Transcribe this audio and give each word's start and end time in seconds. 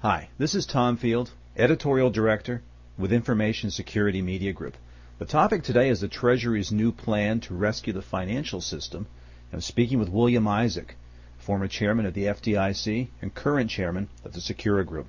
Hi, 0.00 0.28
this 0.38 0.54
is 0.54 0.64
Tom 0.64 0.96
Field, 0.96 1.32
Editorial 1.56 2.08
Director 2.10 2.62
with 2.96 3.12
Information 3.12 3.72
Security 3.72 4.22
Media 4.22 4.52
Group. 4.52 4.76
The 5.18 5.24
topic 5.24 5.64
today 5.64 5.88
is 5.88 6.00
the 6.00 6.06
Treasury's 6.06 6.70
new 6.70 6.92
plan 6.92 7.40
to 7.40 7.54
rescue 7.54 7.92
the 7.92 8.00
financial 8.00 8.60
system. 8.60 9.08
I'm 9.52 9.60
speaking 9.60 9.98
with 9.98 10.08
William 10.08 10.46
Isaac, 10.46 10.94
former 11.38 11.66
chairman 11.66 12.06
of 12.06 12.14
the 12.14 12.26
FDIC 12.26 13.08
and 13.20 13.34
current 13.34 13.70
chairman 13.70 14.08
of 14.24 14.34
the 14.34 14.38
Secura 14.38 14.86
Group. 14.86 15.08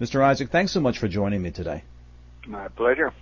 Mr. 0.00 0.22
Isaac, 0.22 0.48
thanks 0.48 0.70
so 0.70 0.80
much 0.80 1.00
for 1.00 1.08
joining 1.08 1.42
me 1.42 1.50
today. 1.50 1.82
My 2.46 2.68
pleasure. 2.68 3.12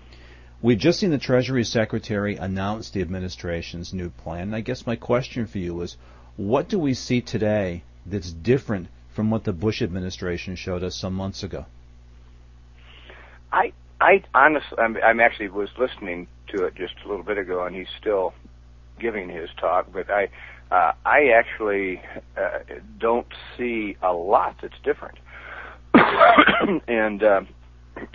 We've 0.61 0.77
just 0.77 1.00
seen 1.00 1.11
the 1.11 1.16
Treasury 1.16 1.64
Secretary 1.64 2.36
announce 2.36 2.90
the 2.90 3.00
administration's 3.00 3.95
new 3.95 4.11
plan. 4.11 4.52
I 4.52 4.61
guess 4.61 4.86
my 4.86 4.96
question 4.96 5.46
for 5.46 5.56
you 5.56 5.80
is, 5.80 5.96
what 6.36 6.68
do 6.68 6.79
we 6.79 6.93
see 6.93 7.22
today 7.22 7.82
that's 8.04 8.30
different 8.30 8.88
from 9.14 9.30
what 9.30 9.44
the 9.44 9.52
Bush 9.52 9.82
administration 9.82 10.56
showed 10.56 10.82
us 10.82 10.96
some 10.96 11.14
months 11.14 11.42
ago? 11.42 11.66
I 13.52 13.72
I 14.00 14.22
honestly, 14.35 14.79
I'm, 14.79 14.96
I'm 14.96 15.21
actually 15.21 15.48
was 15.48 15.68
listening 15.79 16.26
to 16.48 16.64
it 16.64 16.75
just 16.75 16.94
a 17.04 17.08
little 17.08 17.25
bit 17.25 17.38
ago, 17.38 17.64
and 17.64 17.76
he's 17.76 17.86
still 18.00 18.35
giving 18.98 19.29
his 19.29 19.48
talk. 19.61 19.93
But 19.93 20.11
I 20.11 20.29
uh, 20.71 20.93
I 21.04 21.29
actually 21.36 22.02
uh, 22.36 22.58
don't 22.98 23.26
see 23.57 23.96
a 24.02 24.12
lot 24.12 24.57
that's 24.62 24.75
different, 24.82 25.18
and 26.88 27.22
uh, 27.22 27.43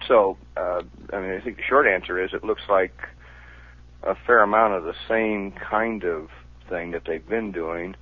so 0.08 0.38
uh, 0.58 0.82
I 1.14 1.20
mean 1.20 1.32
I 1.32 1.42
think 1.42 1.58
the 1.58 1.64
short 1.68 1.88
answer 1.88 2.24
is 2.24 2.32
it 2.34 2.44
looks 2.44 2.64
like 2.68 2.96
a 4.04 4.16
fair 4.26 4.42
amount 4.42 4.74
of 4.74 4.84
the 4.84 4.96
same 5.08 5.52
kind 5.52 6.04
of 6.04 6.30
thing 6.70 6.92
that 6.92 7.04
they've 7.06 7.28
been 7.28 7.52
doing. 7.52 7.96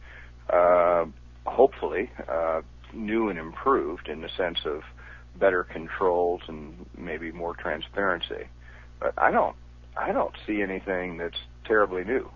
Uh, 0.50 1.06
hopefully, 1.46 2.10
uh, 2.28 2.62
new 2.96 3.30
and 3.30 3.38
improved 3.38 4.08
in 4.08 4.22
the 4.22 4.30
sense 4.30 4.60
of 4.66 4.84
better 5.38 5.64
controls 5.64 6.42
and 6.48 6.86
maybe 6.98 7.32
more 7.32 7.54
transparency. 7.54 8.48
But 9.00 9.14
I 9.18 9.32
don't 9.32 9.56
I 9.98 10.12
don't 10.12 10.36
see 10.46 10.62
anything 10.62 11.18
that's 11.18 11.38
terribly 11.66 12.04
new. 12.04 12.30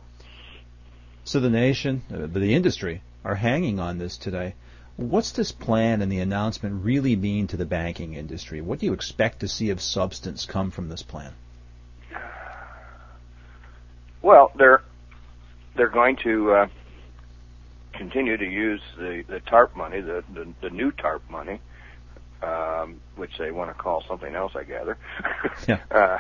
So 1.23 1.39
the 1.39 1.49
nation, 1.49 2.01
uh, 2.13 2.27
the 2.27 2.53
industry, 2.53 3.01
are 3.23 3.35
hanging 3.35 3.79
on 3.79 3.97
this 3.97 4.17
today. 4.17 4.55
What's 4.95 5.31
this 5.31 5.51
plan 5.51 6.01
and 6.01 6.11
the 6.11 6.19
announcement 6.19 6.83
really 6.83 7.15
mean 7.15 7.47
to 7.47 7.57
the 7.57 7.65
banking 7.65 8.15
industry? 8.15 8.59
What 8.61 8.79
do 8.79 8.85
you 8.85 8.93
expect 8.93 9.41
to 9.41 9.47
see 9.47 9.69
of 9.69 9.79
substance 9.79 10.45
come 10.45 10.71
from 10.71 10.89
this 10.89 11.03
plan? 11.03 11.33
Well, 14.21 14.51
they're 14.55 14.81
they're 15.75 15.87
going 15.87 16.17
to 16.23 16.51
uh, 16.51 16.67
continue 17.99 18.37
to 18.37 18.45
use 18.45 18.81
the, 18.97 19.23
the 19.27 19.41
TARP 19.41 19.75
money, 19.75 19.99
the, 19.99 20.23
the, 20.33 20.47
the 20.61 20.69
new 20.69 20.89
TARP 20.91 21.21
money, 21.29 21.59
um, 22.41 23.01
which 23.17 23.37
they 23.37 23.51
want 23.51 23.69
to 23.69 23.73
call 23.73 24.03
something 24.07 24.33
else, 24.33 24.53
I 24.55 24.63
gather. 24.63 24.97
Yeah. 25.67 25.79
uh, 25.91 26.17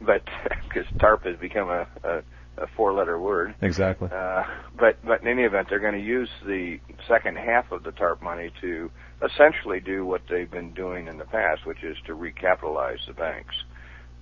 but 0.00 0.22
because 0.68 0.86
TARP 0.98 1.24
has 1.24 1.36
become 1.38 1.70
a, 1.70 1.86
a, 2.04 2.22
a 2.58 2.66
four-letter 2.76 3.18
word. 3.18 3.54
Exactly. 3.62 4.10
Uh, 4.12 4.44
but 4.78 4.98
but 5.02 5.22
in 5.22 5.28
any 5.28 5.44
event, 5.44 5.68
they're 5.70 5.80
going 5.80 5.94
to 5.94 6.06
use 6.06 6.28
the 6.46 6.78
second 7.08 7.38
half 7.38 7.72
of 7.72 7.82
the 7.84 7.92
TARP 7.92 8.22
money 8.22 8.52
to 8.60 8.90
essentially 9.22 9.80
do 9.80 10.04
what 10.04 10.20
they've 10.28 10.50
been 10.50 10.74
doing 10.74 11.08
in 11.08 11.16
the 11.16 11.24
past, 11.24 11.64
which 11.64 11.82
is 11.82 11.96
to 12.06 12.14
recapitalize 12.14 12.98
the 13.06 13.14
banks. 13.14 13.54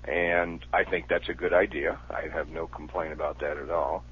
And 0.04 0.64
I 0.72 0.84
think 0.84 1.08
that's 1.08 1.28
a 1.28 1.34
good 1.34 1.52
idea. 1.52 1.98
I 2.10 2.28
have 2.32 2.48
no 2.48 2.68
complaint 2.68 3.12
about 3.12 3.40
that 3.40 3.56
at 3.56 3.70
all. 3.70 4.04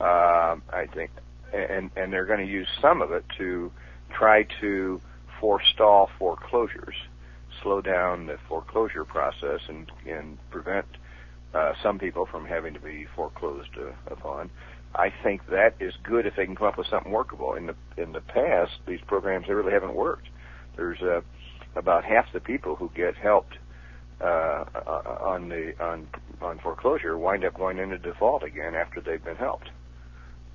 Uh, 0.00 0.56
I 0.72 0.86
think 0.92 1.10
and 1.52 1.90
and 1.96 2.12
they're 2.12 2.26
going 2.26 2.44
to 2.44 2.52
use 2.52 2.68
some 2.80 3.02
of 3.02 3.12
it 3.12 3.24
to 3.38 3.70
try 4.16 4.46
to 4.60 5.00
forestall 5.40 6.10
foreclosures, 6.18 6.94
slow 7.62 7.80
down 7.80 8.26
the 8.26 8.36
foreclosure 8.48 9.04
process, 9.04 9.60
and 9.68 9.90
and 10.06 10.38
prevent 10.50 10.86
uh, 11.54 11.72
some 11.82 11.98
people 11.98 12.26
from 12.26 12.46
having 12.46 12.74
to 12.74 12.80
be 12.80 13.06
foreclosed 13.14 13.70
uh, 13.78 13.92
upon. 14.12 14.50
I 14.94 15.12
think 15.22 15.42
that 15.50 15.74
is 15.80 15.94
good 16.02 16.26
if 16.26 16.34
they 16.36 16.46
can 16.46 16.56
come 16.56 16.66
up 16.66 16.78
with 16.78 16.86
something 16.88 17.12
workable. 17.12 17.54
In 17.54 17.66
the 17.66 17.74
in 17.96 18.12
the 18.12 18.20
past, 18.20 18.72
these 18.86 19.00
programs 19.06 19.46
they 19.46 19.54
really 19.54 19.72
haven't 19.72 19.94
worked. 19.94 20.28
There's 20.76 21.00
uh, 21.02 21.20
about 21.76 22.04
half 22.04 22.32
the 22.32 22.40
people 22.40 22.76
who 22.76 22.90
get 22.94 23.14
helped 23.16 23.58
uh, 24.20 24.64
on 25.20 25.48
the 25.48 25.74
on 25.80 26.08
on 26.40 26.58
foreclosure 26.58 27.18
wind 27.18 27.44
up 27.44 27.54
going 27.54 27.78
into 27.78 27.98
default 27.98 28.42
again 28.42 28.74
after 28.74 29.00
they've 29.00 29.24
been 29.24 29.36
helped 29.36 29.70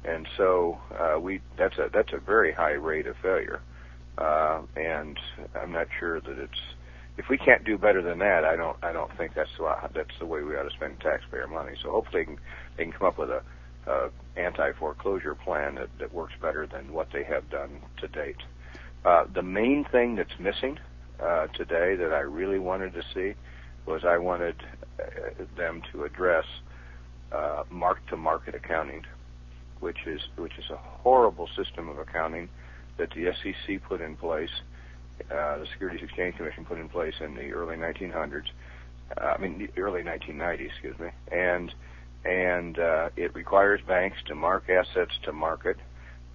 and 0.06 0.28
so 0.38 0.78
uh, 1.00 1.20
we 1.20 1.42
that's 1.58 1.78
a 1.78 1.90
that's 1.94 2.14
a 2.14 2.18
very 2.18 2.52
high 2.52 2.74
rate 2.74 3.08
of 3.08 3.16
failure. 3.22 3.62
Uh, 4.18 4.62
and 4.76 5.20
I'm 5.56 5.72
not 5.72 5.88
sure 6.00 6.22
that 6.22 6.38
it's 6.38 6.60
if 7.18 7.30
we 7.30 7.38
can't 7.38 7.64
do 7.64 7.78
better 7.78 8.02
than 8.02 8.20
that, 8.20 8.44
I 8.44 8.56
don't 8.56 8.78
I 8.84 8.92
don't 8.92 9.16
think 9.18 9.34
that's 9.36 9.50
the 9.58 9.76
that's 9.94 10.18
the 10.20 10.26
way 10.26 10.42
we 10.44 10.56
ought 10.56 10.64
to 10.64 10.76
spend 10.76 11.00
taxpayer 11.00 11.48
money. 11.48 11.74
So 11.82 11.92
hopefully 11.92 12.22
they 12.22 12.26
can, 12.26 12.40
they 12.78 12.84
can 12.84 12.94
come 12.94 13.08
up 13.08 13.18
with 13.18 13.30
a, 13.30 13.42
a 13.88 14.10
anti 14.36 14.72
foreclosure 14.74 15.36
plan 15.36 15.76
that, 15.76 15.90
that 16.00 16.14
works 16.14 16.34
better 16.42 16.68
than 16.68 16.92
what 16.92 17.08
they 17.14 17.24
have 17.24 17.50
done 17.50 17.82
to 17.98 18.08
date. 18.08 18.42
Uh, 19.06 19.26
the 19.34 19.42
main 19.44 19.86
thing 19.92 20.16
that's 20.16 20.40
missing 20.40 20.80
uh, 21.22 21.48
today 21.48 21.96
that 21.96 22.14
I 22.14 22.22
really 22.22 22.60
wanted 22.60 22.94
to 22.94 23.04
see 23.14 23.34
was 23.86 24.04
I 24.06 24.18
wanted 24.18 24.56
uh, 25.00 25.44
them 25.58 25.82
to 25.92 26.04
address 26.04 26.46
uh, 27.32 27.64
mark 27.70 28.06
to 28.08 28.18
market 28.18 28.56
accounting 28.56 29.04
which 29.84 30.08
is 30.08 30.22
which 30.38 30.58
is 30.58 30.70
a 30.72 30.78
horrible 30.78 31.48
system 31.56 31.90
of 31.90 32.00
accounting 32.00 32.48
that 32.98 33.10
the 33.12 33.32
SEC 33.44 33.84
put 33.84 34.02
in 34.02 34.16
place, 34.16 34.50
uh, 35.30 35.58
the 35.60 35.66
Securities 35.74 36.04
Exchange 36.04 36.38
Commission 36.38 36.64
put 36.64 36.80
in 36.80 36.88
place 36.88 37.14
in 37.20 37.36
the 37.36 37.52
early 37.52 37.76
1900s. 37.76 38.46
Uh, 39.18 39.26
I 39.26 39.38
mean, 39.38 39.58
the 39.58 39.82
early 39.82 40.02
1990s, 40.02 40.68
excuse 40.68 40.98
me, 40.98 41.10
and 41.32 41.74
and 42.24 42.80
uh, 42.80 43.10
it 43.18 43.36
requires 43.36 43.82
banks 43.86 44.18
to 44.28 44.36
mark 44.36 44.70
assets 44.70 45.12
to 45.24 45.34
market 45.34 45.76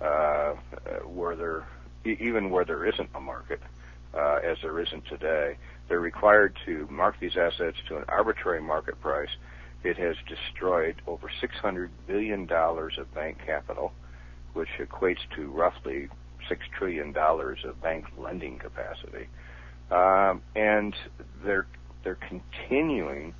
uh, 0.02 0.52
where 1.06 1.34
there 1.34 1.66
even 2.04 2.50
where 2.50 2.64
there 2.64 2.84
isn't 2.86 3.08
a 3.14 3.20
market, 3.20 3.60
uh, 4.14 4.38
as 4.44 4.58
there 4.62 4.78
isn't 4.80 5.04
today. 5.06 5.56
They're 5.88 6.00
required 6.00 6.56
to 6.66 6.86
mark 6.90 7.18
these 7.18 7.36
assets 7.36 7.78
to 7.88 7.96
an 7.96 8.04
arbitrary 8.08 8.60
market 8.60 9.00
price 9.00 9.30
it 9.84 9.96
has 9.96 10.16
destroyed 10.28 10.96
over 11.06 11.30
$600 11.42 11.88
billion 12.06 12.50
of 12.50 13.14
bank 13.14 13.38
capital, 13.44 13.92
which 14.52 14.68
equates 14.78 15.20
to 15.36 15.48
roughly 15.50 16.08
$6 16.50 16.58
trillion 16.76 17.14
of 17.16 17.82
bank 17.82 18.06
lending 18.16 18.58
capacity. 18.58 19.28
Um, 19.90 20.42
and 20.54 20.94
they're, 21.44 21.66
they're 22.04 22.18
continuing 22.28 23.34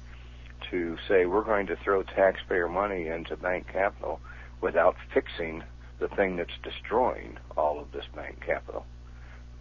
to 0.71 0.97
say 1.09 1.27
we're 1.27 1.44
going 1.44 1.66
to 1.66 1.77
throw 1.77 2.03
taxpayer 2.03 2.69
money 2.69 3.09
into 3.09 3.37
bank 3.37 3.66
capital 3.72 4.21
without 4.60 4.97
fixing 5.12 5.62
the 5.98 6.09
thing 6.09 6.37
that's 6.37 6.50
destroying 6.62 7.38
all 7.56 7.81
of 7.81 7.91
this 7.93 8.04
bank 8.15 8.41
capital. 8.44 8.87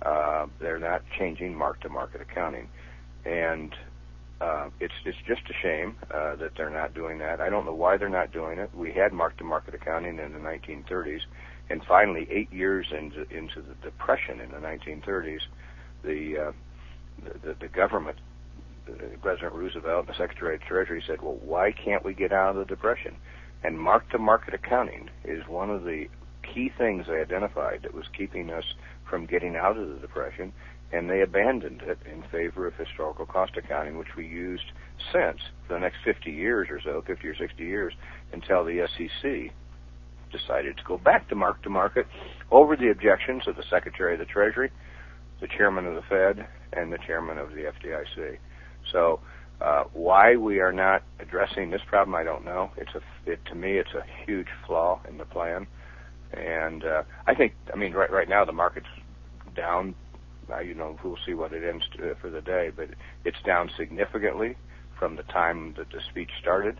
Uh, 0.02 0.46
they're 0.60 0.80
not 0.80 1.02
changing 1.18 1.56
mark 1.56 1.82
to 1.82 1.90
market 1.90 2.22
accounting. 2.22 2.70
And 3.26 3.74
uh, 4.40 4.70
it's 4.80 4.94
it's 5.06 5.18
just 5.28 5.42
a 5.50 5.54
shame 5.62 5.96
uh, 6.14 6.36
that 6.36 6.52
they're 6.56 6.70
not 6.70 6.94
doing 6.94 7.18
that. 7.20 7.42
I 7.42 7.50
don't 7.50 7.66
know 7.66 7.74
why 7.74 7.98
they're 7.98 8.10
not 8.10 8.32
doing 8.32 8.60
it. 8.60 8.70
We 8.76 8.92
had 8.92 9.12
mark-to-market 9.12 9.74
accounting 9.74 10.20
in 10.20 10.34
the 10.34 10.40
1930s, 10.40 11.22
and 11.70 11.84
finally, 11.88 12.28
eight 12.30 12.52
years 12.54 12.88
into 12.92 13.22
into 13.36 13.62
the 13.62 13.74
depression 13.82 14.40
in 14.40 14.52
the 14.52 14.58
1930s, 14.58 15.40
the 16.04 16.38
uh, 16.38 16.52
the, 17.44 17.56
the 17.60 17.68
government, 17.68 18.20
uh, 18.88 18.94
President 19.22 19.54
Roosevelt 19.54 20.08
and 20.08 20.08
the 20.08 20.18
Secretary 20.18 20.56
of 20.56 20.62
Treasury 20.62 21.04
said, 21.08 21.22
"Well, 21.22 21.40
why 21.42 21.72
can't 21.72 22.06
we 22.06 22.14
get 22.14 22.32
out 22.32 22.52
of 22.52 22.58
the 22.58 22.66
depression?" 22.66 23.16
And 23.64 23.80
mark-to-market 23.80 24.54
accounting 24.54 25.10
is 25.24 25.48
one 25.48 25.72
of 25.72 25.84
the 25.84 26.08
key 26.44 26.72
things 26.78 27.08
they 27.08 27.20
identified 27.20 27.82
that 27.82 27.94
was 27.94 28.06
keeping 28.16 28.52
us 28.52 28.64
from 29.10 29.26
getting 29.26 29.56
out 29.56 29.78
of 29.78 29.88
the 29.90 29.96
depression 29.96 30.54
and 30.92 31.10
they 31.10 31.22
abandoned 31.22 31.82
it 31.82 31.98
in 32.10 32.24
favor 32.32 32.66
of 32.66 32.74
historical 32.76 33.26
cost 33.26 33.58
accounting, 33.58 33.98
which 33.98 34.16
we 34.16 34.26
used 34.26 34.64
since 35.12 35.40
for 35.68 35.74
the 35.74 35.80
next 35.80 35.98
50 36.06 36.32
years 36.32 36.70
or 36.70 36.80
so, 36.82 37.04
50 37.06 37.28
or 37.28 37.36
60 37.36 37.64
years, 37.64 37.94
until 38.32 38.64
the 38.64 38.88
SEC 38.98 39.52
decided 40.32 40.78
to 40.78 40.84
go 40.84 40.98
back 40.98 41.28
to 41.30 41.36
mark 41.36 41.62
to 41.64 41.70
market 41.70 42.06
over 42.52 42.76
the 42.76 42.90
objections 42.90 43.44
of 43.48 43.56
the 43.56 43.64
Secretary 43.70 44.14
of 44.14 44.20
the 44.20 44.26
Treasury, 44.26 44.72
the 45.42 45.48
Chairman 45.48 45.86
of 45.86 45.96
the 45.96 46.02
Fed, 46.04 46.48
and 46.74 46.92
the 46.92 46.98
Chairman 47.06 47.38
of 47.38 47.50
the 47.50 47.64
FDIC. 47.64 48.38
So, 48.92 49.20
uh, 49.60 49.86
why 49.94 50.36
we 50.36 50.60
are 50.60 50.72
not 50.72 51.04
addressing 51.20 51.72
this 51.72 51.82
problem, 51.88 52.16
I 52.16 52.24
don't 52.24 52.46
know. 52.46 52.72
It's 52.78 52.92
a, 52.94 53.32
it, 53.32 53.40
to 53.46 53.56
me, 53.56 53.78
it's 53.78 53.94
a 53.94 54.04
huge 54.26 54.48
flaw 54.66 55.02
in 55.10 55.18
the 55.18 55.26
plan, 55.26 55.66
and 56.32 56.84
uh, 56.84 57.04
I 57.26 57.34
think, 57.34 57.54
I 57.74 57.78
mean, 57.78 57.94
right 57.94 58.12
right 58.12 58.30
now 58.30 58.46
the 58.46 58.52
market's 58.52 58.88
down 59.58 59.96
uh, 60.50 60.60
you 60.60 60.74
know, 60.74 60.98
we'll 61.04 61.18
see 61.26 61.34
what 61.34 61.54
it 61.54 61.64
ends 61.68 61.84
to, 61.98 62.16
for 62.16 62.30
the 62.30 62.42
day, 62.42 62.72
but 62.76 62.90
it's 63.26 63.42
down 63.46 63.70
significantly 63.78 64.56
from 64.98 65.16
the 65.16 65.24
time 65.24 65.74
that 65.78 65.90
the 65.92 66.02
speech 66.10 66.30
started. 66.40 66.80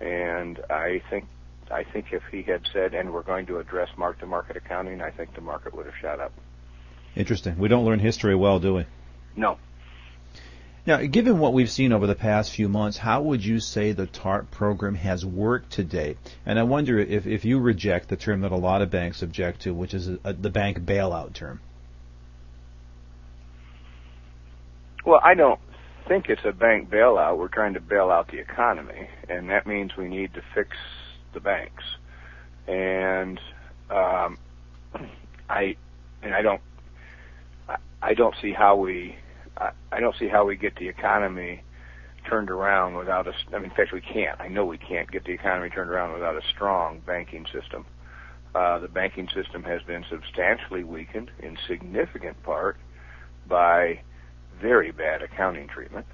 And 0.00 0.60
I 0.70 1.02
think, 1.08 1.26
I 1.70 1.84
think 1.84 2.12
if 2.12 2.22
he 2.30 2.42
had 2.42 2.62
said, 2.72 2.94
and 2.94 3.12
we're 3.12 3.22
going 3.22 3.46
to 3.46 3.58
address 3.58 3.88
mark-to-market 3.96 4.56
accounting, 4.56 5.00
I 5.00 5.10
think 5.10 5.34
the 5.34 5.40
market 5.40 5.74
would 5.74 5.86
have 5.86 5.94
shot 6.00 6.20
up. 6.20 6.32
Interesting. 7.14 7.58
We 7.58 7.68
don't 7.68 7.86
learn 7.86 7.98
history 7.98 8.34
well, 8.34 8.58
do 8.58 8.74
we? 8.74 8.84
No. 9.34 9.58
Now, 10.86 10.98
given 10.98 11.38
what 11.38 11.54
we've 11.54 11.70
seen 11.70 11.92
over 11.92 12.06
the 12.06 12.14
past 12.14 12.52
few 12.52 12.68
months, 12.68 12.98
how 12.98 13.22
would 13.22 13.44
you 13.44 13.58
say 13.58 13.90
the 13.90 14.06
TARP 14.06 14.50
program 14.52 14.94
has 14.94 15.26
worked 15.26 15.72
to 15.72 15.84
date? 15.84 16.18
And 16.44 16.58
I 16.58 16.62
wonder 16.62 16.98
if, 16.98 17.26
if 17.26 17.44
you 17.44 17.58
reject 17.58 18.08
the 18.08 18.16
term 18.16 18.42
that 18.42 18.52
a 18.52 18.56
lot 18.56 18.82
of 18.82 18.90
banks 18.90 19.22
object 19.22 19.62
to, 19.62 19.74
which 19.74 19.94
is 19.94 20.08
a, 20.08 20.18
a, 20.22 20.32
the 20.34 20.50
bank 20.50 20.78
bailout 20.80 21.32
term. 21.32 21.60
Well, 25.06 25.20
I 25.22 25.34
don't 25.34 25.60
think 26.08 26.28
it's 26.28 26.44
a 26.44 26.50
bank 26.50 26.90
bailout. 26.90 27.38
We're 27.38 27.46
trying 27.46 27.74
to 27.74 27.80
bail 27.80 28.10
out 28.10 28.28
the 28.28 28.38
economy, 28.38 29.08
and 29.28 29.48
that 29.50 29.64
means 29.64 29.92
we 29.96 30.08
need 30.08 30.34
to 30.34 30.42
fix 30.52 30.70
the 31.32 31.38
banks. 31.38 31.84
And 32.66 33.40
um, 33.88 34.36
I 35.48 35.76
and 36.22 36.34
I 36.34 36.42
don't 36.42 36.60
I 38.02 38.14
don't 38.14 38.34
see 38.42 38.52
how 38.52 38.74
we 38.74 39.14
I 39.56 40.00
don't 40.00 40.16
see 40.18 40.26
how 40.26 40.44
we 40.44 40.56
get 40.56 40.74
the 40.74 40.88
economy 40.88 41.62
turned 42.28 42.50
around 42.50 42.96
without 42.96 43.28
a. 43.28 43.32
I 43.52 43.58
mean, 43.58 43.70
in 43.70 43.76
fact, 43.76 43.92
we 43.92 44.00
can't. 44.00 44.40
I 44.40 44.48
know 44.48 44.64
we 44.64 44.78
can't 44.78 45.08
get 45.08 45.24
the 45.24 45.32
economy 45.32 45.70
turned 45.70 45.90
around 45.90 46.14
without 46.14 46.34
a 46.34 46.42
strong 46.52 47.00
banking 47.06 47.46
system. 47.52 47.86
Uh, 48.56 48.80
the 48.80 48.88
banking 48.88 49.28
system 49.32 49.62
has 49.62 49.82
been 49.82 50.04
substantially 50.10 50.82
weakened 50.82 51.30
in 51.38 51.56
significant 51.68 52.42
part 52.42 52.76
by 53.48 54.00
very 54.60 54.92
bad 54.92 55.22
accounting 55.22 55.68
treatment 55.68 56.06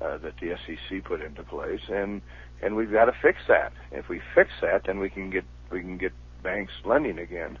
uh, 0.00 0.18
that 0.18 0.34
the 0.40 0.56
SEC 0.66 1.04
put 1.04 1.20
into 1.20 1.42
place, 1.42 1.80
and 1.88 2.22
and 2.62 2.76
we've 2.76 2.92
got 2.92 3.06
to 3.06 3.12
fix 3.20 3.38
that. 3.48 3.72
If 3.90 4.08
we 4.08 4.20
fix 4.34 4.50
that, 4.60 4.82
then 4.86 4.98
we 4.98 5.10
can 5.10 5.30
get 5.30 5.44
we 5.70 5.80
can 5.80 5.98
get 5.98 6.12
banks 6.42 6.72
lending 6.84 7.18
again. 7.18 7.58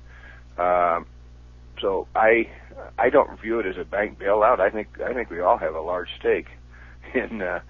Um, 0.58 1.06
so 1.80 2.06
I 2.14 2.48
I 2.98 3.10
don't 3.10 3.40
view 3.40 3.58
it 3.60 3.66
as 3.66 3.76
a 3.78 3.84
bank 3.84 4.18
bailout. 4.18 4.60
I 4.60 4.70
think 4.70 5.00
I 5.00 5.12
think 5.12 5.30
we 5.30 5.40
all 5.40 5.58
have 5.58 5.74
a 5.74 5.80
large 5.80 6.08
stake 6.18 6.46
in 7.14 7.42
uh, 7.42 7.60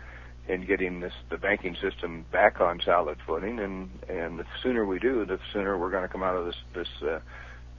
in 0.49 0.66
getting 0.66 1.00
this 1.00 1.12
the 1.31 1.38
banking 1.38 1.76
system 1.81 2.25
back 2.32 2.60
on 2.60 2.81
solid 2.84 3.19
footing, 3.26 3.58
and 3.58 3.90
and 4.08 4.38
the 4.38 4.44
sooner 4.62 4.84
we 4.84 4.99
do, 4.99 5.25
the 5.25 5.38
sooner 5.52 5.78
we're 5.78 5.90
going 5.90 6.02
to 6.02 6.08
come 6.08 6.22
out 6.22 6.37
of 6.37 6.46
this 6.46 6.56
this 6.75 6.88
uh, 7.02 7.20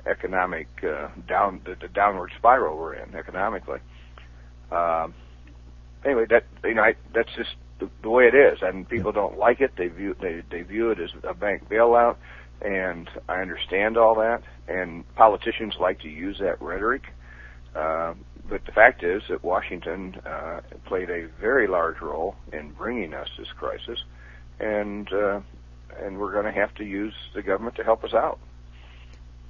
economic 0.10 0.68
uh, 0.84 1.10
down 1.28 1.62
the, 1.66 1.76
the 1.80 1.88
downward 1.88 2.32
spiral 2.38 2.78
we're 2.78 2.94
in 2.94 3.14
economically. 3.16 3.80
Um, 4.72 5.14
anyway, 6.06 6.26
that 6.30 6.46
you 6.64 6.74
know 6.74 6.84
I, 6.84 6.96
that's 7.14 7.30
just 7.38 7.52
the, 7.80 7.90
the 8.02 8.10
way 8.10 8.26
it 8.26 8.36
is, 8.36 8.60
and 8.62 8.88
people 8.88 9.12
don't 9.12 9.38
like 9.38 9.62
it. 9.62 9.72
They 9.78 9.88
view 9.88 10.16
they 10.22 10.42
they 10.50 10.62
view 10.62 10.92
it 10.92 11.00
as 11.00 11.10
a 11.24 11.34
bank 11.34 11.70
bailout 11.70 12.18
and 12.64 13.10
I 13.28 13.42
understand 13.42 13.98
all 13.98 14.16
that. 14.16 14.42
And 14.68 15.04
politicians 15.16 15.76
like 15.80 16.00
to 16.02 16.10
use 16.10 16.38
that 16.40 16.62
rhetoric, 16.62 17.04
uh, 17.76 18.14
but 18.50 18.66
the 18.66 18.72
fact 18.72 19.04
is 19.04 19.22
that 19.30 19.44
Washington 19.44 20.16
uh, 20.26 20.62
played 20.86 21.10
a 21.10 21.28
very 21.40 21.68
large 21.68 22.00
role 22.02 22.36
in 22.52 22.72
bringing 22.72 23.14
us 23.14 23.28
this 23.38 23.48
crisis, 23.58 24.00
and 24.60 25.12
uh, 25.12 25.42
and 26.00 26.18
we're 26.18 26.32
going 26.32 26.46
to 26.46 26.60
have 26.60 26.74
to 26.76 26.86
use 26.86 27.14
the 27.36 27.42
government 27.42 27.76
to 27.76 27.84
help 27.84 28.04
us 28.04 28.14
out. 28.14 28.40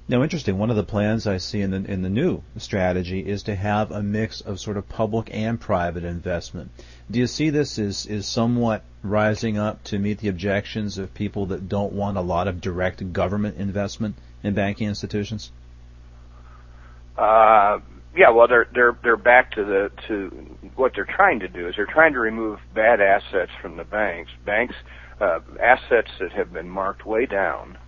Now, 0.06 0.22
interesting. 0.22 0.58
One 0.58 0.68
of 0.68 0.76
the 0.76 0.84
plans 0.84 1.26
I 1.26 1.38
see 1.38 1.62
in 1.62 1.70
the 1.70 1.90
in 1.90 2.02
the 2.02 2.10
new 2.10 2.42
strategy 2.58 3.20
is 3.20 3.44
to 3.44 3.54
have 3.54 3.90
a 3.90 4.02
mix 4.02 4.42
of 4.42 4.60
sort 4.60 4.76
of 4.76 4.86
public 4.86 5.30
and 5.32 5.58
private 5.58 6.04
investment. 6.04 6.70
Do 7.10 7.18
you 7.18 7.26
see 7.26 7.48
this 7.48 7.78
as 7.78 8.04
is 8.04 8.26
somewhat 8.26 8.82
rising 9.02 9.56
up 9.56 9.82
to 9.84 9.98
meet 9.98 10.18
the 10.18 10.28
objections 10.28 10.98
of 10.98 11.14
people 11.14 11.46
that 11.46 11.70
don't 11.70 11.94
want 11.94 12.18
a 12.18 12.20
lot 12.20 12.48
of 12.48 12.60
direct 12.60 13.14
government 13.14 13.56
investment 13.56 14.16
in 14.42 14.52
banking 14.52 14.88
institutions? 14.88 15.50
Uh, 17.16 17.80
yeah. 18.14 18.28
Well, 18.28 18.46
they're 18.46 18.68
they're 18.74 18.98
they're 19.02 19.16
back 19.16 19.52
to 19.52 19.64
the 19.64 19.90
to 20.08 20.28
what 20.76 20.92
they're 20.94 21.06
trying 21.06 21.40
to 21.40 21.48
do 21.48 21.66
is 21.66 21.76
they're 21.76 21.86
trying 21.86 22.12
to 22.12 22.20
remove 22.20 22.60
bad 22.74 23.00
assets 23.00 23.52
from 23.62 23.78
the 23.78 23.84
banks. 23.84 24.30
Banks 24.44 24.74
uh, 25.18 25.40
assets 25.62 26.10
that 26.20 26.32
have 26.32 26.52
been 26.52 26.68
marked 26.68 27.06
way 27.06 27.24
down 27.24 27.78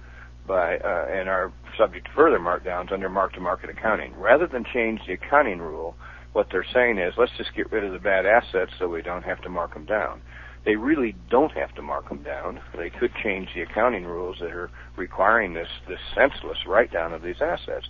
by 0.47 0.79
uh, 0.79 1.07
and 1.11 1.29
are 1.29 1.53
subject 1.77 2.07
to 2.07 2.13
further 2.13 2.39
markdowns 2.39 2.93
under 2.93 3.09
mark-to-market 3.09 3.71
accounting. 3.71 4.15
Rather 4.17 4.47
than 4.47 4.65
change 4.73 5.01
the 5.07 5.15
accounting 5.15 5.59
rule, 5.59 5.95
what 6.33 6.49
they're 6.51 6.67
saying 6.73 6.99
is 6.99 7.15
let's 7.17 7.33
just 7.37 7.55
get 7.55 7.71
rid 7.73 7.85
of 7.85 7.93
the 7.93 7.99
bad 7.99 8.27
assets 8.27 8.73
so 8.79 8.89
we 8.89 9.03
don't 9.03 9.25
have 9.25 9.41
to 9.43 9.49
mark 9.49 9.75
them 9.75 9.85
down. 9.85 10.21
They 10.65 10.77
really 10.77 11.15
don't 11.31 11.53
have 11.53 11.75
to 11.77 11.83
mark 11.83 12.09
them 12.09 12.23
down. 12.23 12.61
They 12.77 12.91
could 12.91 13.13
change 13.23 13.49
the 13.55 13.63
accounting 13.63 14.05
rules 14.05 14.39
that 14.41 14.51
are 14.51 14.71
requiring 14.97 15.55
this 15.55 15.69
this 15.89 16.01
senseless 16.15 16.59
write-down 16.67 17.13
of 17.13 17.23
these 17.23 17.41
assets, 17.41 17.87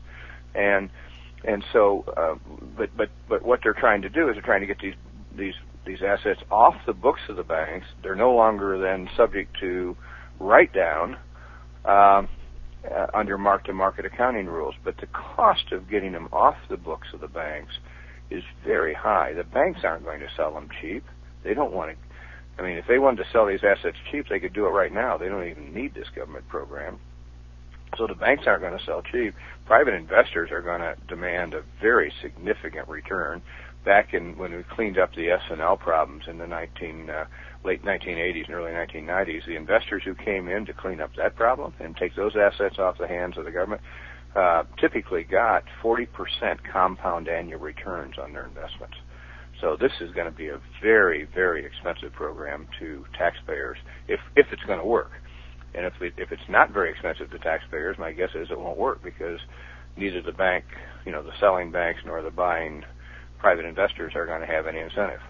and 0.54 0.90
and 1.44 1.64
so, 1.72 2.04
uh, 2.16 2.34
but 2.76 2.90
but 2.96 3.08
but 3.28 3.42
what 3.42 3.60
they're 3.62 3.72
trying 3.72 4.02
to 4.02 4.08
do 4.08 4.28
is 4.28 4.34
they're 4.34 4.42
trying 4.42 4.60
to 4.60 4.66
get 4.66 4.78
these 4.78 4.94
these 5.36 5.54
these 5.86 6.02
assets 6.02 6.40
off 6.50 6.74
the 6.86 6.92
books 6.92 7.20
of 7.28 7.36
the 7.36 7.44
banks. 7.44 7.86
They're 8.02 8.14
no 8.14 8.34
longer 8.34 8.78
then 8.78 9.08
subject 9.16 9.56
to 9.60 9.96
write 10.38 10.72
down. 10.72 11.16
Um, 11.84 12.28
uh, 12.92 13.06
under 13.14 13.38
mark-to-market 13.38 14.04
accounting 14.04 14.46
rules, 14.46 14.74
but 14.84 14.96
the 14.98 15.06
cost 15.06 15.72
of 15.72 15.88
getting 15.90 16.12
them 16.12 16.28
off 16.32 16.56
the 16.68 16.76
books 16.76 17.08
of 17.12 17.20
the 17.20 17.28
banks 17.28 17.74
is 18.30 18.42
very 18.64 18.94
high. 18.94 19.32
The 19.32 19.44
banks 19.44 19.80
aren't 19.84 20.04
going 20.04 20.20
to 20.20 20.28
sell 20.36 20.52
them 20.52 20.68
cheap. 20.80 21.04
They 21.44 21.54
don't 21.54 21.72
want 21.72 21.92
to. 21.92 21.96
I 22.58 22.66
mean, 22.66 22.78
if 22.78 22.86
they 22.86 22.98
wanted 22.98 23.22
to 23.22 23.30
sell 23.32 23.46
these 23.46 23.62
assets 23.62 23.96
cheap, 24.10 24.26
they 24.28 24.40
could 24.40 24.54
do 24.54 24.66
it 24.66 24.70
right 24.70 24.92
now. 24.92 25.18
They 25.18 25.28
don't 25.28 25.46
even 25.46 25.74
need 25.74 25.94
this 25.94 26.08
government 26.14 26.48
program. 26.48 26.98
So 27.96 28.06
the 28.06 28.14
banks 28.14 28.44
aren't 28.46 28.62
going 28.62 28.76
to 28.76 28.84
sell 28.84 29.02
cheap. 29.02 29.34
Private 29.66 29.94
investors 29.94 30.50
are 30.50 30.62
going 30.62 30.80
to 30.80 30.96
demand 31.06 31.54
a 31.54 31.62
very 31.80 32.12
significant 32.22 32.88
return. 32.88 33.42
Back 33.86 34.12
in 34.12 34.36
when 34.36 34.52
we 34.52 34.62
cleaned 34.64 34.98
up 34.98 35.14
the 35.14 35.30
S&L 35.30 35.76
problems 35.78 36.24
in 36.28 36.36
the 36.36 36.46
19 36.46 37.08
uh, 37.08 37.24
late 37.64 37.82
1980s 37.84 38.46
and 38.46 38.54
early 38.54 38.72
1990s, 38.72 39.46
the 39.46 39.56
investors 39.56 40.02
who 40.04 40.14
came 40.14 40.48
in 40.48 40.66
to 40.66 40.74
clean 40.74 41.00
up 41.00 41.10
that 41.16 41.36
problem 41.36 41.72
and 41.80 41.96
take 41.96 42.14
those 42.16 42.32
assets 42.36 42.78
off 42.78 42.98
the 42.98 43.08
hands 43.08 43.38
of 43.38 43.44
the 43.44 43.50
government 43.50 43.80
uh, 44.36 44.64
typically 44.78 45.24
got 45.24 45.64
40% 45.82 46.08
compound 46.70 47.28
annual 47.28 47.58
returns 47.60 48.16
on 48.22 48.32
their 48.32 48.44
investments. 48.44 48.96
So 49.60 49.76
this 49.80 49.92
is 50.00 50.12
going 50.12 50.30
to 50.30 50.36
be 50.36 50.48
a 50.48 50.60
very, 50.82 51.26
very 51.34 51.64
expensive 51.64 52.12
program 52.12 52.68
to 52.78 53.06
taxpayers 53.16 53.78
if 54.06 54.20
if 54.36 54.46
it's 54.52 54.62
going 54.64 54.78
to 54.78 54.84
work. 54.84 55.12
And 55.74 55.86
if 55.86 55.94
it, 56.00 56.14
if 56.18 56.32
it's 56.32 56.48
not 56.48 56.72
very 56.72 56.90
expensive 56.90 57.30
to 57.30 57.38
taxpayers, 57.38 57.96
my 57.98 58.12
guess 58.12 58.30
is 58.34 58.48
it 58.50 58.58
won't 58.58 58.78
work 58.78 59.02
because 59.02 59.40
neither 59.96 60.20
the 60.20 60.32
bank, 60.32 60.64
you 61.06 61.12
know, 61.12 61.22
the 61.22 61.32
selling 61.40 61.70
banks 61.70 62.00
nor 62.04 62.20
the 62.20 62.30
buying 62.30 62.84
private 63.38 63.64
investors 63.64 64.14
are 64.14 64.26
going 64.26 64.40
to 64.40 64.46
have 64.46 64.66
any 64.66 64.80
incentive. 64.80 65.20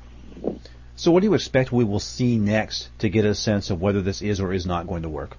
So 0.96 1.10
what 1.10 1.20
do 1.20 1.26
you 1.26 1.34
expect 1.34 1.72
we 1.72 1.84
will 1.84 2.00
see 2.00 2.38
next 2.38 2.88
to 3.00 3.08
get 3.10 3.24
a 3.24 3.34
sense 3.34 3.70
of 3.70 3.80
whether 3.80 4.00
this 4.00 4.22
is 4.22 4.40
or 4.40 4.52
is 4.52 4.64
not 4.64 4.86
going 4.86 5.02
to 5.02 5.08
work? 5.08 5.36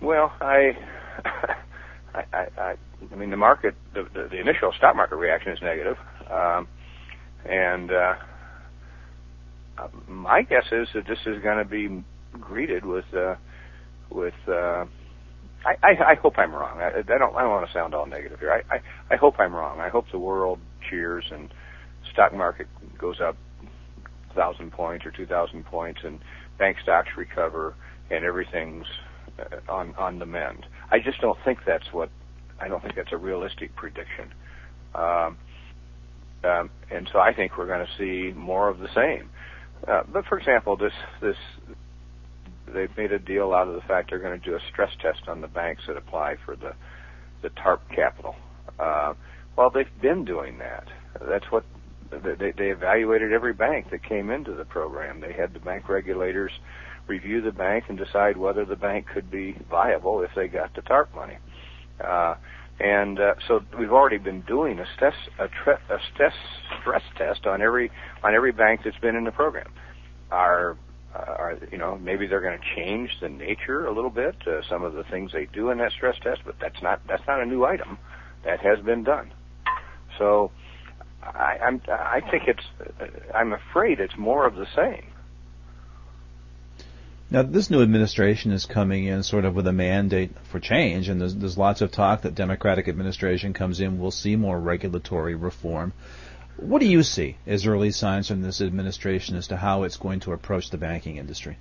Well, 0.00 0.32
I, 0.40 0.76
I, 2.14 2.24
I, 2.32 2.76
I 3.10 3.14
mean, 3.16 3.30
the 3.30 3.36
market, 3.36 3.74
the, 3.94 4.04
the, 4.04 4.28
the 4.28 4.40
initial 4.40 4.72
stock 4.72 4.94
market 4.94 5.16
reaction 5.16 5.52
is 5.52 5.62
negative, 5.62 5.96
um, 6.30 6.68
and 7.44 7.90
uh, 7.90 8.14
my 10.06 10.42
guess 10.42 10.66
is 10.70 10.88
that 10.94 11.06
this 11.06 11.18
is 11.26 11.42
going 11.42 11.58
to 11.58 11.64
be 11.64 12.02
greeted 12.38 12.84
with, 12.84 13.12
uh, 13.14 13.34
with. 14.10 14.34
Uh, 14.46 14.86
I, 15.64 15.76
I, 15.82 16.12
I 16.12 16.14
hope 16.14 16.34
I'm 16.38 16.52
wrong. 16.52 16.80
I, 16.80 16.98
I 16.98 17.02
don't. 17.02 17.34
I 17.36 17.42
don't 17.42 17.50
want 17.50 17.66
to 17.66 17.72
sound 17.72 17.94
all 17.94 18.06
negative 18.06 18.40
here. 18.40 18.52
I, 18.52 18.76
I, 18.76 18.80
I 19.10 19.16
hope 19.16 19.36
I'm 19.38 19.54
wrong. 19.54 19.80
I 19.80 19.88
hope 19.88 20.06
the 20.10 20.18
world 20.18 20.58
cheers 20.88 21.24
and 21.30 21.52
stock 22.12 22.34
market 22.34 22.66
goes 22.98 23.20
up 23.20 23.36
thousand 24.34 24.72
points 24.72 25.04
or 25.06 25.10
two 25.10 25.26
thousand 25.26 25.64
points, 25.66 26.00
and 26.04 26.18
bank 26.58 26.78
stocks 26.82 27.08
recover, 27.16 27.74
and 28.10 28.24
everything's 28.24 28.86
uh, 29.38 29.72
on 29.72 29.94
on 29.96 30.18
the 30.18 30.26
mend. 30.26 30.66
I 30.90 30.98
just 30.98 31.20
don't 31.20 31.38
think 31.44 31.60
that's 31.66 31.92
what 31.92 32.10
I 32.60 32.68
don't 32.68 32.82
think 32.82 32.94
that's 32.96 33.12
a 33.12 33.16
realistic 33.16 33.74
prediction. 33.76 34.32
Um, 34.94 35.38
um, 36.44 36.70
and 36.90 37.08
so 37.12 37.20
I 37.20 37.32
think 37.32 37.56
we're 37.56 37.66
going 37.66 37.86
to 37.86 37.92
see 37.98 38.36
more 38.36 38.68
of 38.68 38.78
the 38.80 38.88
same. 38.94 39.30
Uh, 39.86 40.02
but 40.12 40.26
for 40.26 40.38
example, 40.38 40.76
this 40.76 40.92
this 41.20 41.36
they've 42.72 42.96
made 42.96 43.12
a 43.12 43.18
deal 43.18 43.52
out 43.52 43.68
of 43.68 43.74
the 43.74 43.80
fact 43.82 44.10
they're 44.10 44.18
going 44.18 44.38
to 44.38 44.44
do 44.44 44.56
a 44.56 44.60
stress 44.70 44.90
test 45.00 45.28
on 45.28 45.40
the 45.40 45.48
banks 45.48 45.82
that 45.86 45.96
apply 45.96 46.36
for 46.44 46.56
the 46.56 46.74
the 47.42 47.50
TARP 47.50 47.80
capital. 47.94 48.36
Uh, 48.78 49.14
well, 49.56 49.70
they've 49.70 49.86
been 50.00 50.24
doing 50.24 50.58
that. 50.58 50.86
That's 51.28 51.44
what 51.50 51.64
they, 52.10 52.52
they 52.56 52.70
evaluated 52.70 53.32
every 53.32 53.52
bank 53.52 53.90
that 53.90 54.04
came 54.04 54.30
into 54.30 54.52
the 54.54 54.64
program. 54.64 55.20
They 55.20 55.32
had 55.32 55.52
the 55.52 55.58
bank 55.58 55.88
regulators 55.88 56.52
review 57.06 57.40
the 57.40 57.52
bank 57.52 57.84
and 57.88 57.98
decide 57.98 58.36
whether 58.36 58.64
the 58.64 58.76
bank 58.76 59.06
could 59.12 59.30
be 59.30 59.56
viable 59.70 60.22
if 60.22 60.30
they 60.36 60.46
got 60.46 60.74
the 60.74 60.82
TARP 60.82 61.14
money. 61.14 61.38
Uh, 62.02 62.34
and 62.80 63.20
uh, 63.20 63.34
so 63.46 63.60
we've 63.78 63.92
already 63.92 64.18
been 64.18 64.40
doing 64.42 64.78
a 64.78 64.86
stress 64.94 65.14
a, 65.38 65.48
tre- 65.48 65.74
a 65.90 65.98
stress 66.12 66.34
stress 66.80 67.02
test 67.16 67.46
on 67.46 67.62
every 67.62 67.90
on 68.24 68.34
every 68.34 68.52
bank 68.52 68.80
that's 68.84 68.98
been 68.98 69.14
in 69.14 69.24
the 69.24 69.30
program. 69.30 69.70
Our 70.30 70.76
uh, 71.14 71.18
are 71.18 71.58
you 71.70 71.78
know 71.78 71.98
maybe 71.98 72.26
they're 72.26 72.40
going 72.40 72.58
to 72.58 72.74
change 72.74 73.10
the 73.20 73.28
nature 73.28 73.86
a 73.86 73.92
little 73.92 74.10
bit, 74.10 74.36
uh, 74.46 74.62
some 74.68 74.82
of 74.82 74.94
the 74.94 75.04
things 75.04 75.32
they 75.32 75.46
do 75.46 75.70
in 75.70 75.78
that 75.78 75.92
stress 75.92 76.16
test, 76.22 76.42
but 76.44 76.56
that's 76.60 76.80
not 76.82 77.00
that's 77.06 77.26
not 77.26 77.40
a 77.40 77.46
new 77.46 77.64
item. 77.64 77.98
That 78.44 78.60
has 78.60 78.80
been 78.80 79.04
done. 79.04 79.32
So 80.18 80.50
I, 81.22 81.58
I'm 81.62 81.80
I 81.88 82.20
think 82.30 82.44
it's 82.48 82.64
I'm 83.34 83.52
afraid 83.52 84.00
it's 84.00 84.16
more 84.16 84.46
of 84.46 84.56
the 84.56 84.66
same. 84.74 85.04
Now, 87.32 87.40
this 87.40 87.70
new 87.70 87.80
administration 87.80 88.52
is 88.52 88.66
coming 88.66 89.06
in 89.06 89.22
sort 89.22 89.46
of 89.46 89.54
with 89.54 89.66
a 89.66 89.72
mandate 89.72 90.32
for 90.50 90.60
change, 90.60 91.08
and 91.08 91.18
there's, 91.18 91.34
there's 91.34 91.56
lots 91.56 91.80
of 91.80 91.90
talk 91.90 92.22
that 92.22 92.34
Democratic 92.34 92.88
administration 92.88 93.54
comes 93.54 93.80
in, 93.80 93.98
we'll 93.98 94.10
see 94.10 94.36
more 94.36 94.60
regulatory 94.60 95.34
reform. 95.34 95.94
What 96.56 96.80
do 96.80 96.86
you 96.86 97.02
see 97.02 97.36
as 97.46 97.66
early 97.66 97.90
signs 97.90 98.28
from 98.28 98.42
this 98.42 98.60
administration 98.60 99.36
as 99.36 99.48
to 99.48 99.56
how 99.56 99.82
it's 99.82 99.96
going 99.96 100.20
to 100.20 100.32
approach 100.32 100.70
the 100.70 100.78
banking 100.78 101.16
industry? 101.16 101.58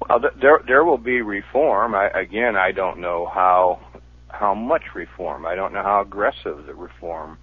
Well, 0.00 0.20
there 0.40 0.60
there 0.66 0.84
will 0.84 0.98
be 0.98 1.22
reform. 1.22 1.94
I, 1.94 2.08
again, 2.08 2.56
I 2.56 2.72
don't 2.72 2.98
know 2.98 3.26
how 3.26 3.80
how 4.28 4.54
much 4.54 4.94
reform. 4.94 5.46
I 5.46 5.54
don't 5.54 5.72
know 5.72 5.82
how 5.82 6.00
aggressive 6.00 6.66
the 6.66 6.74
reform 6.74 7.38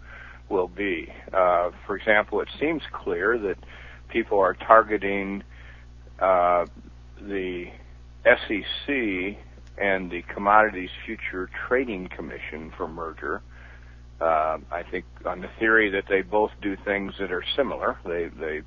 will 0.49 0.67
be. 0.67 1.11
Uh, 1.33 1.71
for 1.85 1.97
example, 1.97 2.41
it 2.41 2.47
seems 2.59 2.81
clear 2.91 3.37
that 3.37 3.57
people 4.09 4.39
are 4.39 4.53
targeting 4.53 5.43
uh, 6.19 6.65
the 7.21 7.67
SEC 8.23 9.37
and 9.77 10.09
the 10.09 10.21
Commodities 10.33 10.91
Future 11.05 11.49
Trading 11.67 12.07
Commission 12.07 12.71
for 12.77 12.87
merger. 12.87 13.41
Uh, 14.19 14.59
I 14.71 14.83
think 14.89 15.05
on 15.25 15.41
the 15.41 15.49
theory 15.59 15.89
that 15.89 16.05
they 16.07 16.21
both 16.21 16.51
do 16.61 16.77
things 16.85 17.13
that 17.19 17.31
are 17.31 17.43
similar. 17.55 17.97
They 18.05 18.29
they 18.39 18.61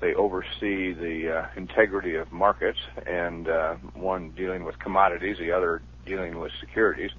they 0.00 0.14
oversee 0.14 0.92
the 0.92 1.38
uh, 1.38 1.46
integrity 1.56 2.16
of 2.16 2.30
markets, 2.30 2.78
and 3.06 3.48
uh, 3.48 3.74
one 3.94 4.30
dealing 4.30 4.64
with 4.64 4.78
commodities, 4.78 5.38
the 5.38 5.52
other 5.52 5.80
dealing 6.04 6.38
with 6.38 6.52
securities. 6.60 7.10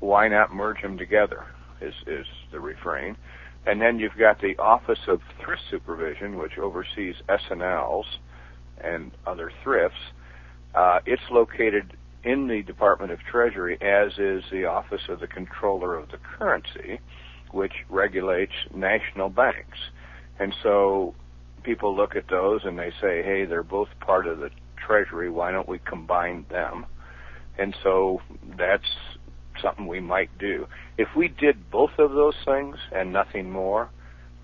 Why 0.00 0.28
not 0.28 0.54
merge 0.54 0.82
them 0.82 0.98
together? 0.98 1.46
Is 1.80 1.94
is 2.06 2.26
the 2.52 2.60
refrain. 2.60 3.16
And 3.66 3.80
then 3.80 3.98
you've 3.98 4.18
got 4.18 4.40
the 4.42 4.56
Office 4.58 4.98
of 5.08 5.20
Thrift 5.42 5.62
Supervision, 5.70 6.36
which 6.36 6.58
oversees 6.58 7.14
S&Ls 7.30 8.06
and 8.82 9.10
other 9.26 9.50
thrifts. 9.62 9.96
Uh, 10.74 10.98
it's 11.06 11.22
located 11.30 11.96
in 12.24 12.48
the 12.48 12.62
Department 12.62 13.12
of 13.12 13.20
Treasury, 13.20 13.76
as 13.80 14.12
is 14.18 14.42
the 14.50 14.64
Office 14.64 15.02
of 15.08 15.20
the 15.20 15.26
Comptroller 15.26 15.96
of 15.96 16.10
the 16.10 16.18
Currency, 16.18 17.00
which 17.52 17.72
regulates 17.88 18.52
national 18.74 19.28
banks. 19.28 19.78
And 20.38 20.54
so 20.62 21.14
people 21.62 21.94
look 21.94 22.16
at 22.16 22.28
those 22.28 22.62
and 22.64 22.78
they 22.78 22.90
say, 23.00 23.22
hey, 23.22 23.44
they're 23.44 23.62
both 23.62 23.88
part 24.00 24.26
of 24.26 24.38
the 24.38 24.50
Treasury. 24.86 25.30
Why 25.30 25.52
don't 25.52 25.68
we 25.68 25.78
combine 25.78 26.46
them? 26.50 26.86
And 27.58 27.76
so 27.82 28.20
that's 28.58 28.84
something 29.62 29.86
we 29.86 30.00
might 30.00 30.36
do. 30.38 30.66
If 30.98 31.08
we 31.16 31.28
did 31.28 31.70
both 31.70 31.92
of 31.98 32.12
those 32.12 32.34
things 32.44 32.76
and 32.90 33.12
nothing 33.12 33.50
more, 33.50 33.90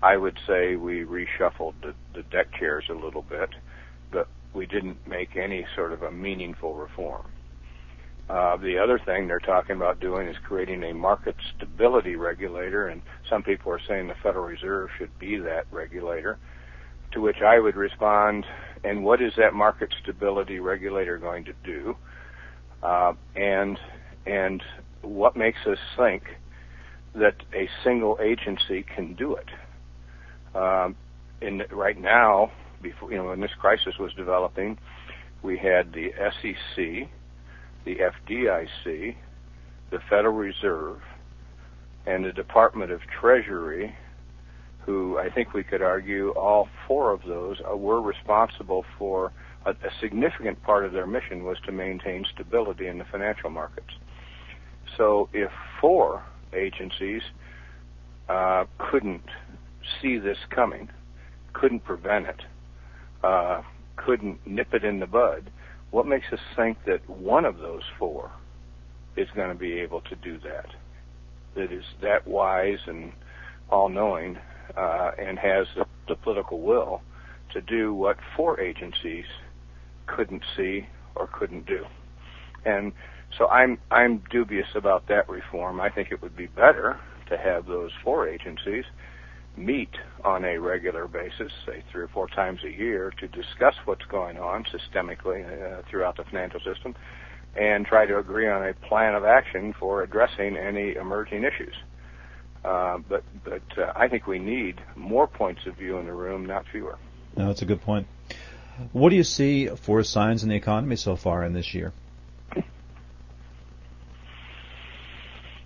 I 0.03 0.17
would 0.17 0.37
say 0.47 0.75
we 0.75 1.03
reshuffled 1.03 1.73
the, 1.81 1.93
the 2.15 2.23
deck 2.23 2.47
chairs 2.57 2.85
a 2.89 2.93
little 2.93 3.21
bit, 3.21 3.49
but 4.11 4.27
we 4.53 4.65
didn't 4.65 5.07
make 5.07 5.35
any 5.35 5.65
sort 5.75 5.93
of 5.93 6.01
a 6.01 6.11
meaningful 6.11 6.73
reform. 6.73 7.25
Uh, 8.29 8.55
the 8.57 8.77
other 8.77 8.99
thing 9.05 9.27
they're 9.27 9.39
talking 9.39 9.75
about 9.75 9.99
doing 9.99 10.27
is 10.27 10.37
creating 10.47 10.83
a 10.83 10.93
market 10.93 11.35
stability 11.55 12.15
regulator, 12.15 12.87
and 12.87 13.01
some 13.29 13.43
people 13.43 13.71
are 13.71 13.81
saying 13.87 14.07
the 14.07 14.15
Federal 14.23 14.45
Reserve 14.45 14.89
should 14.97 15.17
be 15.19 15.37
that 15.37 15.65
regulator. 15.71 16.37
To 17.13 17.19
which 17.19 17.41
I 17.45 17.59
would 17.59 17.75
respond, 17.75 18.45
and 18.85 19.03
what 19.03 19.21
is 19.21 19.33
that 19.37 19.53
market 19.53 19.93
stability 20.01 20.59
regulator 20.59 21.17
going 21.17 21.43
to 21.45 21.53
do? 21.65 21.97
Uh, 22.81 23.13
and 23.35 23.77
and 24.25 24.63
what 25.01 25.35
makes 25.35 25.59
us 25.67 25.77
think 25.97 26.23
that 27.13 27.35
a 27.53 27.67
single 27.83 28.17
agency 28.21 28.83
can 28.95 29.13
do 29.15 29.35
it? 29.35 29.49
Um, 30.55 30.95
in 31.41 31.63
right 31.71 31.99
now, 31.99 32.51
before 32.81 33.11
you 33.11 33.17
know, 33.17 33.25
when 33.25 33.41
this 33.41 33.51
crisis 33.59 33.95
was 33.99 34.13
developing, 34.13 34.77
we 35.41 35.57
had 35.57 35.91
the 35.93 36.11
SEC, 36.41 37.09
the 37.85 37.97
FDIC, 37.97 39.15
the 39.89 39.99
Federal 40.09 40.33
Reserve, 40.33 41.01
and 42.05 42.25
the 42.25 42.31
Department 42.31 42.91
of 42.91 43.01
Treasury, 43.19 43.95
who 44.85 45.17
I 45.19 45.29
think 45.29 45.53
we 45.53 45.63
could 45.63 45.81
argue 45.81 46.31
all 46.31 46.67
four 46.87 47.11
of 47.11 47.21
those 47.27 47.57
were 47.75 48.01
responsible 48.01 48.85
for 48.97 49.31
a, 49.65 49.71
a 49.71 49.91
significant 49.99 50.61
part 50.63 50.85
of 50.85 50.91
their 50.91 51.05
mission 51.05 51.43
was 51.43 51.57
to 51.65 51.71
maintain 51.71 52.25
stability 52.33 52.87
in 52.87 52.97
the 52.97 53.05
financial 53.05 53.49
markets. 53.49 53.93
So 54.97 55.29
if 55.33 55.51
four 55.79 56.23
agencies 56.53 57.21
uh, 58.27 58.65
couldn't 58.77 59.23
see 60.01 60.17
this 60.17 60.37
coming, 60.49 60.89
couldn't 61.53 61.83
prevent 61.83 62.27
it, 62.27 62.41
uh, 63.23 63.61
couldn't 63.97 64.45
nip 64.47 64.73
it 64.73 64.83
in 64.83 64.99
the 64.99 65.07
bud, 65.07 65.51
what 65.91 66.07
makes 66.07 66.25
us 66.31 66.39
think 66.55 66.77
that 66.85 67.07
one 67.09 67.45
of 67.45 67.57
those 67.57 67.83
four 67.99 68.31
is 69.17 69.27
going 69.35 69.49
to 69.49 69.55
be 69.55 69.73
able 69.73 70.01
to 70.01 70.15
do 70.15 70.39
that? 70.39 70.67
That 71.55 71.71
is 71.71 71.83
that 72.01 72.25
wise 72.27 72.79
and 72.87 73.11
all-knowing 73.69 74.37
uh, 74.75 75.11
and 75.19 75.37
has 75.37 75.67
the, 75.75 75.85
the 76.07 76.15
political 76.15 76.61
will 76.61 77.01
to 77.53 77.61
do 77.61 77.93
what 77.93 78.17
four 78.35 78.59
agencies 78.59 79.25
couldn't 80.07 80.43
see 80.55 80.87
or 81.15 81.27
couldn't 81.27 81.65
do. 81.65 81.83
And 82.65 82.93
so 83.37 83.47
I'm 83.47 83.77
I'm 83.89 84.23
dubious 84.29 84.67
about 84.75 85.07
that 85.07 85.27
reform. 85.29 85.81
I 85.81 85.89
think 85.89 86.11
it 86.11 86.21
would 86.21 86.35
be 86.35 86.47
better 86.47 86.99
to 87.29 87.37
have 87.37 87.65
those 87.65 87.91
four 88.03 88.27
agencies 88.27 88.85
meet 89.57 89.89
on 90.23 90.45
a 90.45 90.57
regular 90.59 91.07
basis, 91.07 91.51
say 91.65 91.83
three 91.91 92.03
or 92.03 92.07
four 92.07 92.27
times 92.27 92.61
a 92.63 92.71
year, 92.71 93.13
to 93.19 93.27
discuss 93.27 93.75
what's 93.85 94.05
going 94.05 94.37
on 94.37 94.65
systemically 94.65 95.43
uh, 95.45 95.81
throughout 95.89 96.17
the 96.17 96.23
financial 96.23 96.59
system, 96.61 96.95
and 97.55 97.85
try 97.85 98.05
to 98.05 98.17
agree 98.17 98.47
on 98.47 98.67
a 98.67 98.73
plan 98.73 99.13
of 99.15 99.25
action 99.25 99.73
for 99.79 100.03
addressing 100.03 100.57
any 100.57 100.95
emerging 100.95 101.43
issues. 101.43 101.75
Uh, 102.63 102.99
but 103.09 103.23
but 103.43 103.63
uh, 103.77 103.91
I 103.95 104.07
think 104.07 104.27
we 104.27 104.39
need 104.39 104.79
more 104.95 105.27
points 105.27 105.65
of 105.65 105.75
view 105.75 105.97
in 105.97 106.05
the 106.05 106.13
room, 106.13 106.45
not 106.45 106.65
fewer. 106.71 106.97
No, 107.35 107.47
that's 107.47 107.61
a 107.61 107.65
good 107.65 107.81
point. 107.81 108.07
What 108.93 109.09
do 109.09 109.15
you 109.15 109.23
see 109.23 109.67
for 109.67 110.03
signs 110.03 110.43
in 110.43 110.49
the 110.49 110.55
economy 110.55 110.95
so 110.95 111.15
far 111.15 111.43
in 111.43 111.53
this 111.53 111.73
year? 111.73 111.91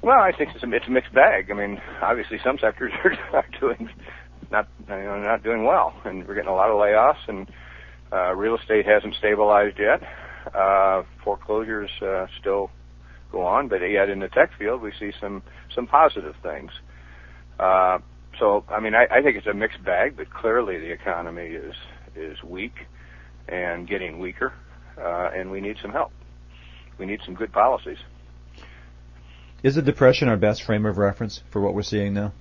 Well, 0.06 0.20
I 0.20 0.32
think 0.38 0.52
it's 0.54 0.64
a, 0.64 0.72
it's 0.72 0.86
a 0.86 0.92
mixed 0.92 1.16
bag. 1.16 1.50
I 1.50 1.56
mean, 1.56 1.82
obviously 2.00 2.38
some 2.44 2.60
sectors 2.62 2.92
are, 3.34 3.44
doing 3.60 3.90
not 4.52 4.68
you 4.88 4.94
know 4.94 5.20
not 5.20 5.42
doing 5.42 5.64
well, 5.64 5.96
and 6.06 6.28
we're 6.28 6.36
getting 6.36 6.48
a 6.48 6.54
lot 6.54 6.70
of 6.70 6.76
layoffs, 6.76 7.28
and 7.28 7.50
uh, 8.14 8.36
real 8.36 8.56
estate 8.56 8.86
hasn't 8.86 9.16
stabilized 9.16 9.80
yet. 9.80 10.04
Uh, 10.54 11.02
foreclosures 11.24 11.90
uh, 12.04 12.28
still 12.40 12.70
go 13.32 13.42
on, 13.42 13.68
but 13.68 13.78
yet 13.78 14.08
in 14.12 14.20
the 14.20 14.28
tech 14.28 14.52
field 14.60 14.84
we 14.84 14.92
see 15.00 15.12
some 15.20 15.42
some 15.74 15.88
positive 15.88 16.36
things. 16.44 16.70
Uh, 17.60 17.98
so 18.38 18.64
I 18.70 18.80
mean, 18.80 18.94
I, 18.94 19.08
I 19.10 19.24
think 19.24 19.38
it's 19.38 19.48
a 19.48 19.56
mixed 19.56 19.84
bag, 19.84 20.18
but 20.18 20.32
clearly 20.32 20.78
the 20.78 20.92
economy 20.92 21.48
is 21.48 21.74
is 22.16 22.44
weak 22.44 22.76
and 23.50 23.90
getting 23.90 24.20
weaker, 24.20 24.54
uh, 25.02 25.32
and 25.36 25.50
we 25.50 25.62
need 25.62 25.78
some 25.82 25.94
help. 25.94 26.12
We 27.00 27.08
need 27.08 27.22
some 27.26 27.34
good 27.34 27.52
policies. 27.52 27.98
Is 29.66 29.74
the 29.74 29.82
depression 29.82 30.28
our 30.28 30.38
best 30.38 30.62
frame 30.62 30.86
of 30.86 31.00
reference 31.00 31.42
for 31.50 31.60
what 31.60 31.74
we're 31.74 31.82
seeing 31.82 32.14
now? 32.14 32.34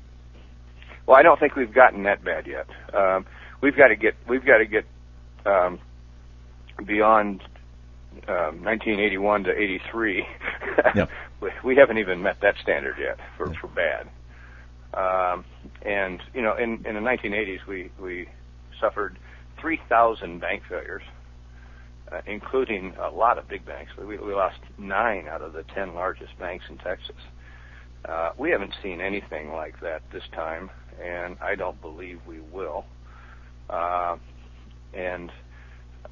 Well, 1.07 1.16
I 1.16 1.23
don't 1.23 1.40
think 1.40 1.57
we've 1.57 1.73
gotten 1.73 2.02
that 2.02 2.23
bad 2.23 2.47
yet. 2.47 2.66
Um, 2.95 3.25
we've 3.62 3.75
got 3.75 3.88
to 3.88 3.97
get 3.97 4.14
we've 4.28 4.45
got 4.45 4.59
to 4.59 4.66
get 4.66 4.85
um, 5.47 5.78
beyond 6.85 7.40
um, 8.28 8.62
1981 8.62 9.45
to 9.45 9.59
83. 9.59 10.26
Yep. 10.95 11.09
we 11.64 11.76
haven't 11.76 11.97
even 11.97 12.23
met 12.23 12.40
that 12.43 12.57
standard 12.62 12.97
yet 13.00 13.19
for 13.38 13.54
for 13.54 13.69
bad. 13.69 14.07
Um, 14.93 15.47
and 15.81 16.21
you 16.35 16.43
know, 16.43 16.54
in 16.57 16.85
in 16.85 16.95
the 16.95 17.00
1980s, 17.00 17.66
we 17.66 17.90
we 17.99 18.28
suffered 18.78 19.19
3,000 19.61 20.40
bank 20.40 20.62
failures 20.69 21.02
uh, 22.13 22.21
including 22.27 22.95
a 23.01 23.11
lot 23.11 23.39
of 23.39 23.49
big 23.49 23.65
banks. 23.65 23.93
We, 23.99 24.19
we 24.19 24.35
lost 24.35 24.59
nine 24.79 25.27
out 25.29 25.43
of 25.43 25.53
the 25.53 25.65
ten 25.75 25.95
largest 25.95 26.39
banks 26.39 26.65
in 26.69 26.79
Texas. 26.79 27.17
Uh, 28.05 28.31
we 28.39 28.51
haven't 28.51 28.75
seen 28.83 29.01
anything 29.01 29.53
like 29.53 29.81
that 29.81 30.03
this 30.13 30.23
time, 30.35 30.71
and 31.03 31.37
I 31.41 31.55
don't 31.55 31.81
believe 31.81 32.21
we 32.27 32.41
will. 32.41 32.85
Uh, 33.71 34.17
and 34.93 35.31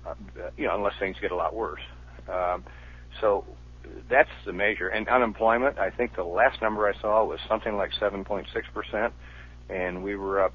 uh, 0.06 0.14
you 0.56 0.66
know, 0.66 0.74
unless 0.74 0.94
things 0.98 1.16
get 1.20 1.30
a 1.30 1.36
lot 1.36 1.54
worse. 1.54 1.82
Um, 2.28 2.64
so 3.20 3.44
that's 4.08 4.30
the 4.46 4.52
measure. 4.52 4.88
And 4.88 5.08
unemployment, 5.08 5.78
I 5.78 5.90
think 5.90 6.16
the 6.16 6.24
last 6.24 6.62
number 6.62 6.88
I 6.88 6.98
saw 7.00 7.24
was 7.24 7.38
something 7.48 7.76
like 7.76 7.90
7.6 8.00 8.46
percent, 8.72 9.12
and 9.68 10.02
we 10.02 10.16
were 10.16 10.42
up 10.42 10.54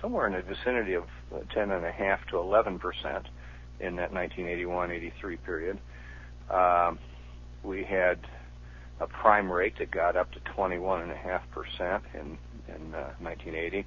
somewhere 0.00 0.26
in 0.26 0.32
the 0.32 0.42
vicinity 0.42 0.94
of 0.94 1.04
10.5 1.32 2.18
to 2.30 2.38
11 2.38 2.78
percent 2.78 3.26
in 3.82 3.96
that 3.96 4.12
1981-83 4.12 5.42
period. 5.44 5.78
Um, 6.50 6.98
we 7.62 7.84
had 7.84 8.18
a 9.00 9.06
prime 9.06 9.50
rate 9.50 9.74
that 9.78 9.90
got 9.90 10.16
up 10.16 10.30
to 10.32 10.40
21.5% 10.56 12.00
in 12.14 12.38
in 12.68 12.94
uh, 12.94 13.10
1980, 13.18 13.84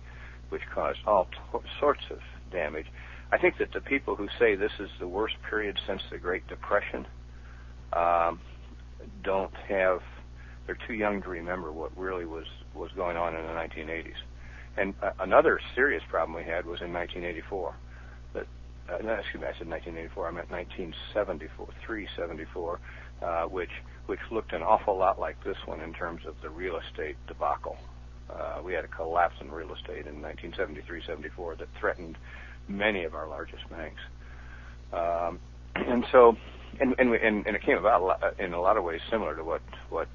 which 0.50 0.62
caused 0.74 1.00
all 1.08 1.26
t- 1.26 1.60
sorts 1.80 2.02
of 2.12 2.20
damage. 2.52 2.86
I 3.32 3.38
think 3.38 3.58
that 3.58 3.72
the 3.74 3.82
people 3.82 4.16
who 4.16 4.28
say 4.38 4.56
this 4.56 4.74
is 4.80 4.90
the 5.00 5.08
worst 5.08 5.36
period 5.50 5.80
since 5.88 6.02
the 6.12 6.18
Great 6.18 6.46
Depression 6.48 7.08
um, 7.94 8.40
don't 9.24 9.54
have 9.68 10.02
they're 10.66 10.78
too 10.88 10.94
young 10.94 11.22
to 11.22 11.30
remember 11.30 11.72
what 11.72 11.96
really 11.98 12.26
was 12.26 12.46
was 12.74 12.92
going 12.96 13.18
on 13.18 13.36
in 13.36 13.42
the 13.42 13.54
1980s. 13.54 14.14
And 14.78 14.94
uh, 15.02 15.12
another 15.20 15.60
serious 15.76 16.04
problem 16.10 16.36
we 16.36 16.44
had 16.44 16.66
was 16.66 16.82
in 16.82 16.92
1984. 16.92 17.76
Uh, 18.90 18.98
excuse 18.98 19.42
me, 19.42 19.48
I 19.48 19.58
said 19.58 19.68
1984. 19.68 20.28
I 20.28 20.32
meant 20.32 20.52
1974, 20.52 21.68
374, 21.86 22.80
uh, 23.22 23.44
which 23.46 23.72
which 24.06 24.20
looked 24.30 24.54
an 24.54 24.62
awful 24.62 24.96
lot 24.96 25.20
like 25.20 25.44
this 25.44 25.58
one 25.66 25.82
in 25.82 25.92
terms 25.94 26.22
of 26.28 26.36
the 26.44 26.50
real 26.50 26.78
estate 26.78 27.16
debacle. 27.28 27.78
Uh, 28.30 28.62
we 28.64 28.74
had 28.74 28.86
a 28.86 28.88
collapse 28.88 29.36
in 29.42 29.52
real 29.52 29.74
estate 29.74 30.06
in 30.06 30.22
1973-74 30.22 31.58
that 31.58 31.68
threatened 31.80 32.18
many 32.68 33.04
of 33.04 33.16
our 33.16 33.28
largest 33.28 33.68
banks. 33.70 34.02
Um, 34.94 35.40
and 35.76 36.06
so, 36.12 36.38
and 36.80 36.94
and, 37.00 37.10
we, 37.10 37.20
and 37.20 37.46
and 37.48 37.56
it 37.56 37.64
came 37.64 37.78
about 37.78 38.40
in 38.40 38.54
a 38.54 38.62
lot 38.62 38.78
of 38.78 38.84
ways 38.84 39.02
similar 39.10 39.36
to 39.36 39.44
what 39.44 39.62
what 39.90 40.08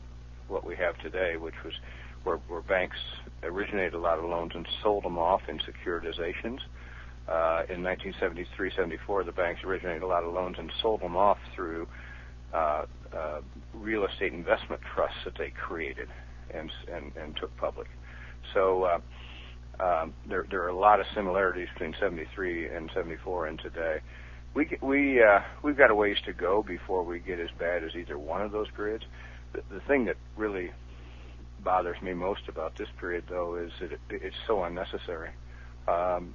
what 0.46 0.64
we 0.64 0.76
have 0.76 0.96
today, 0.98 1.36
which 1.36 1.54
was 1.64 1.74
where, 2.22 2.36
where 2.48 2.62
banks 2.62 2.96
originated 3.42 3.94
a 3.94 3.98
lot 3.98 4.18
of 4.18 4.24
loans 4.24 4.52
and 4.54 4.66
sold 4.82 5.04
them 5.04 5.18
off 5.18 5.42
in 5.48 5.58
securitizations. 5.58 6.58
Uh, 6.58 6.79
in 7.68 7.82
1973-74, 7.82 9.24
the 9.24 9.32
banks 9.32 9.62
originated 9.64 10.02
a 10.02 10.06
lot 10.06 10.24
of 10.24 10.32
loans 10.32 10.56
and 10.58 10.70
sold 10.80 11.00
them 11.00 11.16
off 11.16 11.38
through 11.54 11.86
uh, 12.52 12.84
uh, 13.16 13.40
real 13.74 14.04
estate 14.04 14.32
investment 14.32 14.80
trusts 14.94 15.18
that 15.24 15.36
they 15.38 15.50
created 15.50 16.08
and 16.52 16.70
and, 16.92 17.12
and 17.16 17.36
took 17.36 17.56
public. 17.56 17.88
So 18.54 18.84
uh, 18.84 18.98
um, 19.82 20.14
there 20.26 20.46
there 20.50 20.62
are 20.62 20.68
a 20.68 20.76
lot 20.76 21.00
of 21.00 21.06
similarities 21.14 21.68
between 21.74 21.94
73 22.00 22.68
and 22.68 22.90
74 22.94 23.46
and 23.46 23.58
today. 23.58 24.00
We 24.54 24.78
we 24.80 25.22
uh, 25.22 25.40
we've 25.62 25.76
got 25.76 25.90
a 25.90 25.94
ways 25.94 26.16
to 26.26 26.32
go 26.32 26.62
before 26.62 27.04
we 27.04 27.20
get 27.20 27.38
as 27.38 27.50
bad 27.58 27.84
as 27.84 27.94
either 27.94 28.18
one 28.18 28.42
of 28.42 28.52
those 28.52 28.70
periods. 28.76 29.04
The, 29.52 29.62
the 29.72 29.80
thing 29.80 30.04
that 30.06 30.16
really 30.36 30.70
bothers 31.62 32.00
me 32.02 32.14
most 32.14 32.48
about 32.48 32.76
this 32.76 32.88
period, 32.98 33.24
though, 33.28 33.56
is 33.56 33.70
that 33.80 33.92
it, 33.92 34.00
it's 34.10 34.36
so 34.46 34.64
unnecessary. 34.64 35.30
Um, 35.86 36.34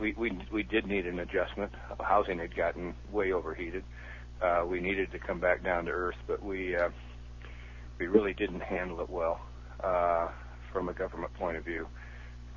we, 0.00 0.38
we 0.50 0.62
did 0.62 0.86
need 0.86 1.06
an 1.06 1.18
adjustment. 1.18 1.72
Housing 2.00 2.38
had 2.38 2.56
gotten 2.56 2.94
way 3.12 3.32
overheated. 3.32 3.84
Uh, 4.42 4.64
we 4.66 4.80
needed 4.80 5.12
to 5.12 5.18
come 5.18 5.38
back 5.38 5.62
down 5.62 5.84
to 5.84 5.90
earth, 5.90 6.16
but 6.26 6.42
we 6.42 6.74
uh, 6.74 6.88
we 7.98 8.06
really 8.06 8.32
didn't 8.32 8.62
handle 8.62 9.00
it 9.00 9.10
well 9.10 9.40
uh, 9.84 10.28
from 10.72 10.88
a 10.88 10.94
government 10.94 11.32
point 11.34 11.58
of 11.58 11.64
view, 11.64 11.86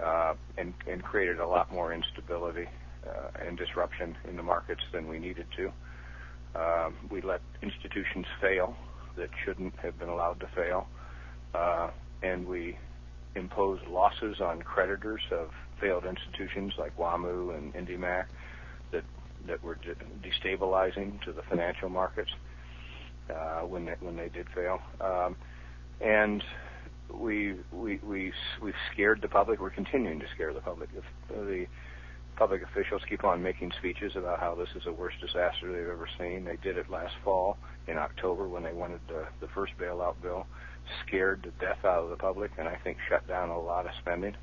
uh, 0.01 0.33
and 0.57 0.73
and 0.87 1.03
created 1.03 1.39
a 1.39 1.47
lot 1.47 1.71
more 1.73 1.93
instability 1.93 2.67
uh, 3.05 3.45
and 3.45 3.57
disruption 3.57 4.15
in 4.29 4.37
the 4.37 4.43
markets 4.43 4.81
than 4.93 5.09
we 5.09 5.19
needed 5.19 5.45
to. 5.57 5.71
Um, 6.55 6.95
we 7.09 7.21
let 7.21 7.41
institutions 7.61 8.25
fail 8.39 8.77
that 9.17 9.29
shouldn't 9.43 9.75
have 9.79 9.99
been 9.99 10.09
allowed 10.09 10.39
to 10.39 10.47
fail, 10.55 10.87
uh, 11.53 11.89
and 12.21 12.47
we 12.47 12.77
imposed 13.35 13.85
losses 13.87 14.39
on 14.39 14.61
creditors 14.61 15.21
of 15.31 15.49
failed 15.83 16.05
institutions 16.05 16.73
like 16.77 16.97
WAMU 16.97 17.55
and 17.55 17.73
IndyMac 17.73 18.25
that 18.91 19.03
that 19.47 19.61
were 19.61 19.75
de- 19.75 19.95
destabilizing 20.27 21.21
to 21.23 21.33
the 21.33 21.41
financial 21.49 21.89
markets 21.89 22.31
uh, 23.29 23.61
when 23.61 23.85
they, 23.85 23.95
when 23.99 24.15
they 24.15 24.29
did 24.29 24.47
fail. 24.55 24.79
Um, 25.01 25.35
and 25.99 26.41
we 27.13 27.55
we 27.73 27.99
we 28.01 28.31
we've 28.61 28.73
scared 28.93 29.21
the 29.21 29.27
public. 29.27 29.59
We're 29.59 29.69
continuing 29.69 30.19
to 30.19 30.25
scare 30.33 30.53
the 30.53 30.61
public. 30.61 30.89
If 30.95 31.03
the 31.29 31.67
public 32.35 32.63
officials 32.63 33.01
keep 33.07 33.23
on 33.23 33.43
making 33.43 33.71
speeches 33.77 34.13
about 34.15 34.39
how 34.39 34.55
this 34.55 34.69
is 34.75 34.83
the 34.85 34.91
worst 34.91 35.17
disaster 35.21 35.71
they've 35.71 35.89
ever 35.89 36.07
seen. 36.17 36.45
They 36.45 36.57
did 36.63 36.77
it 36.77 36.89
last 36.89 37.13
fall 37.23 37.57
in 37.87 37.97
October 37.97 38.47
when 38.47 38.63
they 38.63 38.73
wanted 38.73 39.01
the, 39.07 39.27
the 39.39 39.47
first 39.53 39.73
bailout 39.79 40.15
bill, 40.21 40.47
scared 41.05 41.41
the 41.43 41.65
death 41.65 41.85
out 41.85 42.03
of 42.03 42.09
the 42.09 42.15
public, 42.15 42.51
and 42.57 42.67
I 42.67 42.75
think 42.83 42.97
shut 43.07 43.27
down 43.27 43.49
a 43.49 43.59
lot 43.59 43.85
of 43.85 43.91
spending. 43.99 44.35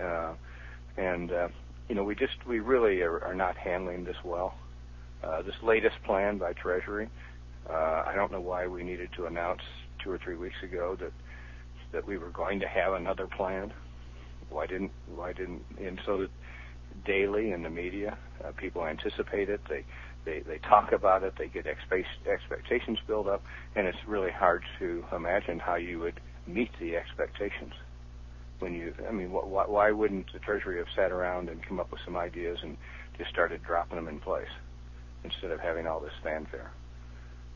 Uh, 0.00 0.34
and 0.96 1.32
uh, 1.32 1.48
you 1.88 1.94
know, 1.94 2.04
we 2.04 2.14
just 2.14 2.34
we 2.46 2.60
really 2.60 3.02
are, 3.02 3.22
are 3.22 3.34
not 3.34 3.56
handling 3.56 4.04
this 4.04 4.16
well. 4.24 4.54
Uh, 5.22 5.42
this 5.42 5.54
latest 5.62 5.96
plan 6.04 6.38
by 6.38 6.52
Treasury, 6.52 7.08
uh, 7.68 8.04
I 8.06 8.12
don't 8.14 8.30
know 8.30 8.40
why 8.40 8.66
we 8.66 8.82
needed 8.82 9.10
to 9.16 9.26
announce 9.26 9.62
two 10.02 10.10
or 10.10 10.18
three 10.18 10.36
weeks 10.36 10.56
ago 10.62 10.96
that 11.00 11.12
that 11.92 12.06
we 12.06 12.18
were 12.18 12.30
going 12.30 12.60
to 12.60 12.68
have 12.68 12.94
another 12.94 13.26
plan. 13.26 13.72
Why 14.50 14.66
didn't 14.66 14.92
why 15.14 15.32
didn't 15.32 15.62
and 15.80 16.00
so 16.04 16.18
that 16.18 16.30
daily 17.04 17.52
in 17.52 17.62
the 17.62 17.70
media 17.70 18.16
uh, 18.44 18.52
people 18.52 18.84
anticipate 18.86 19.48
it. 19.48 19.60
They 19.68 19.84
they 20.24 20.40
they 20.40 20.58
talk 20.58 20.92
about 20.92 21.22
it. 21.22 21.34
They 21.38 21.48
get 21.48 21.66
expectations 21.66 22.98
build 23.06 23.28
up, 23.28 23.42
and 23.74 23.86
it's 23.86 23.98
really 24.06 24.30
hard 24.32 24.64
to 24.78 25.04
imagine 25.14 25.58
how 25.58 25.76
you 25.76 26.00
would 26.00 26.20
meet 26.46 26.70
the 26.78 26.96
expectations 26.96 27.72
when 28.58 28.74
you, 28.74 28.94
I 29.08 29.12
mean, 29.12 29.30
why, 29.32 29.64
why 29.66 29.90
wouldn't 29.90 30.32
the 30.32 30.38
Treasury 30.38 30.78
have 30.78 30.86
sat 30.94 31.12
around 31.12 31.48
and 31.48 31.62
come 31.66 31.80
up 31.80 31.90
with 31.90 32.00
some 32.04 32.16
ideas 32.16 32.58
and 32.62 32.76
just 33.18 33.30
started 33.30 33.62
dropping 33.62 33.96
them 33.96 34.08
in 34.08 34.20
place 34.20 34.48
instead 35.24 35.50
of 35.50 35.60
having 35.60 35.86
all 35.86 36.00
this 36.00 36.12
fanfare? 36.22 36.70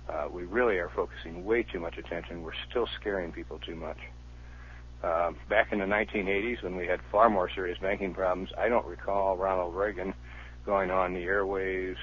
Uh, 0.09 0.29
we 0.31 0.45
really 0.45 0.77
are 0.77 0.91
focusing 0.95 1.45
way 1.45 1.63
too 1.63 1.79
much 1.79 1.97
attention. 1.97 2.43
We're 2.43 2.53
still 2.71 2.89
scaring 3.01 3.33
people 3.33 3.59
too 3.59 3.77
much. 3.77 3.99
Uh, 5.03 5.33
back 5.49 5.73
in 5.73 5.79
the 5.79 5.85
1980s, 5.85 6.63
when 6.63 6.77
we 6.77 6.87
had 6.87 7.01
far 7.11 7.31
more 7.31 7.49
serious 7.55 7.79
banking 7.81 8.13
problems, 8.13 8.51
I 8.59 8.69
don't 8.69 8.87
recall 8.87 9.37
Ronald 9.37 9.75
Reagan 9.75 10.13
going 10.67 10.91
on 10.91 11.15
the 11.15 11.21
airwaves 11.21 11.97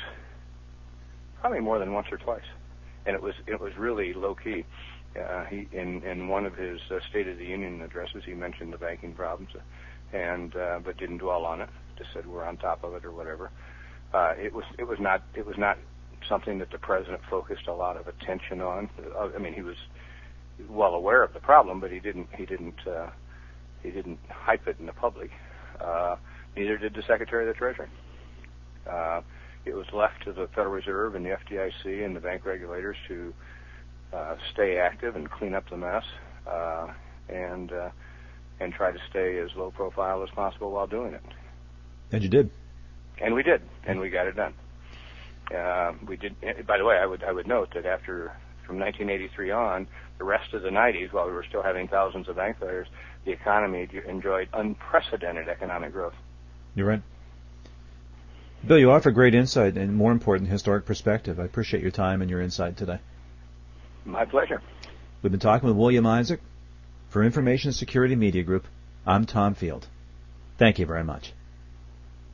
probably 1.40 1.60
more 1.60 1.80
than 1.80 1.94
once 1.94 2.08
or 2.12 2.18
twice, 2.18 2.42
and 3.06 3.16
it 3.16 3.22
was 3.22 3.36
it 3.46 3.60
was 3.60 3.72
really 3.78 4.14
low 4.14 4.36
key. 4.36 4.66
Uh, 5.18 5.46
he 5.46 5.68
in 5.72 6.04
in 6.04 6.28
one 6.28 6.46
of 6.46 6.56
his 6.56 6.80
uh, 6.92 7.00
State 7.10 7.28
of 7.28 7.38
the 7.38 7.46
Union 7.46 7.82
addresses, 7.82 8.24
he 8.26 8.34
mentioned 8.34 8.72
the 8.72 8.78
banking 8.78 9.14
problems, 9.14 9.52
and 10.14 10.56
uh, 10.56 10.80
but 10.84 10.98
didn't 10.98 11.18
dwell 11.18 11.46
on 11.46 11.62
it. 11.62 11.70
Just 11.98 12.10
said 12.14 12.28
we're 12.28 12.46
on 12.46 12.58
top 12.58 12.84
of 12.84 12.94
it 12.94 13.04
or 13.04 13.12
whatever. 13.12 13.52
Uh, 14.14 14.34
it 14.38 14.54
was 14.54 14.66
it 14.78 14.84
was 14.84 15.00
not 15.00 15.24
it 15.36 15.46
was 15.46 15.58
not 15.58 15.78
something 16.28 16.60
that 16.60 16.72
the 16.72 16.78
president 16.78 17.22
focused 17.30 17.68
a 17.68 17.74
lot 17.74 17.98
of 17.98 18.08
attention 18.08 18.62
on. 18.62 18.90
Uh, 19.16 19.30
I 19.36 19.40
mean, 19.40 19.54
he 19.54 19.62
was 19.62 19.78
well 20.70 20.94
aware 20.94 21.24
of 21.24 21.34
the 21.34 21.40
problem, 21.40 21.80
but 21.80 21.92
he 21.92 22.00
didn't 22.00 22.28
he 22.36 22.46
didn't 22.46 22.88
uh, 22.88 23.10
he 23.84 23.92
didn't 23.92 24.20
hype 24.30 24.68
it 24.68 24.78
in 24.80 24.86
the 24.86 24.94
public. 24.94 25.32
Uh, 25.80 26.16
neither 26.56 26.78
did 26.78 26.94
the 26.94 27.04
Secretary 27.04 27.48
of 27.48 27.54
the 27.54 27.58
Treasury. 27.58 27.88
Uh, 28.90 29.22
it 29.66 29.76
was 29.76 29.86
left 29.94 30.24
to 30.24 30.32
the 30.32 30.48
Federal 30.48 30.74
Reserve 30.74 31.16
and 31.16 31.26
the 31.26 31.32
FDIC 31.32 32.06
and 32.06 32.16
the 32.16 32.20
bank 32.20 32.46
regulators 32.46 32.96
to 33.08 33.34
uh, 34.14 34.36
stay 34.54 34.78
active 34.78 35.16
and 35.16 35.30
clean 35.30 35.54
up 35.54 35.70
the 35.70 35.78
mess, 35.78 36.04
uh, 36.48 36.88
and 37.30 37.72
uh, 37.72 37.90
and 38.60 38.74
try 38.74 38.92
to 38.92 39.00
stay 39.10 39.38
as 39.40 39.50
low 39.56 39.72
profile 39.72 40.24
as 40.24 40.30
possible 40.30 40.72
while 40.72 40.88
doing 40.88 41.14
it. 41.14 41.24
And 42.12 42.24
you 42.24 42.30
did. 42.30 42.50
And 43.20 43.34
we 43.34 43.44
did, 43.44 43.62
and 43.86 44.00
we 44.00 44.10
got 44.10 44.28
it 44.28 44.36
done. 44.36 44.54
Uh, 45.54 45.94
we 46.08 46.18
did. 46.18 46.36
By 46.66 46.78
the 46.78 46.86
way, 46.86 46.98
I 46.98 47.06
would 47.06 47.24
I 47.24 47.32
would 47.32 47.48
note 47.48 47.74
that 47.74 47.86
after 47.86 48.34
from 48.66 48.80
1983 48.80 49.52
on, 49.52 49.88
the 50.18 50.26
rest 50.26 50.54
of 50.54 50.62
the 50.62 50.70
90s, 50.70 51.14
while 51.14 51.26
we 51.26 51.32
were 51.32 51.46
still 51.48 51.64
having 51.64 51.88
thousands 51.88 52.28
of 52.28 52.36
bank 52.36 52.60
failures, 52.60 52.88
the 53.26 53.32
economy 53.32 53.88
enjoyed 54.08 54.50
unprecedented 54.54 55.48
economic 55.48 55.94
growth. 55.94 56.16
You're 56.76 56.88
right. 56.88 57.02
Bill, 58.66 58.78
you 58.78 58.92
offer 58.92 59.12
great 59.12 59.34
insight 59.34 59.78
and, 59.78 59.96
more 59.96 60.12
important, 60.12 60.50
historic 60.50 60.86
perspective. 60.86 61.40
I 61.40 61.46
appreciate 61.46 61.82
your 61.82 61.92
time 61.92 62.22
and 62.22 62.30
your 62.30 62.42
insight 62.42 62.76
today. 62.76 63.00
My 64.08 64.24
pleasure. 64.24 64.62
We've 65.22 65.32
been 65.32 65.40
talking 65.40 65.68
with 65.68 65.78
William 65.78 66.06
Isaac 66.06 66.40
for 67.10 67.24
Information 67.26 67.74
Security 67.74 68.16
Media 68.16 68.42
Group. 68.42 68.66
I'm 69.06 69.26
Tom 69.26 69.54
Field. 69.54 69.88
Thank 70.58 70.80
you 70.80 70.86
very 70.86 71.04
much. 71.04 71.34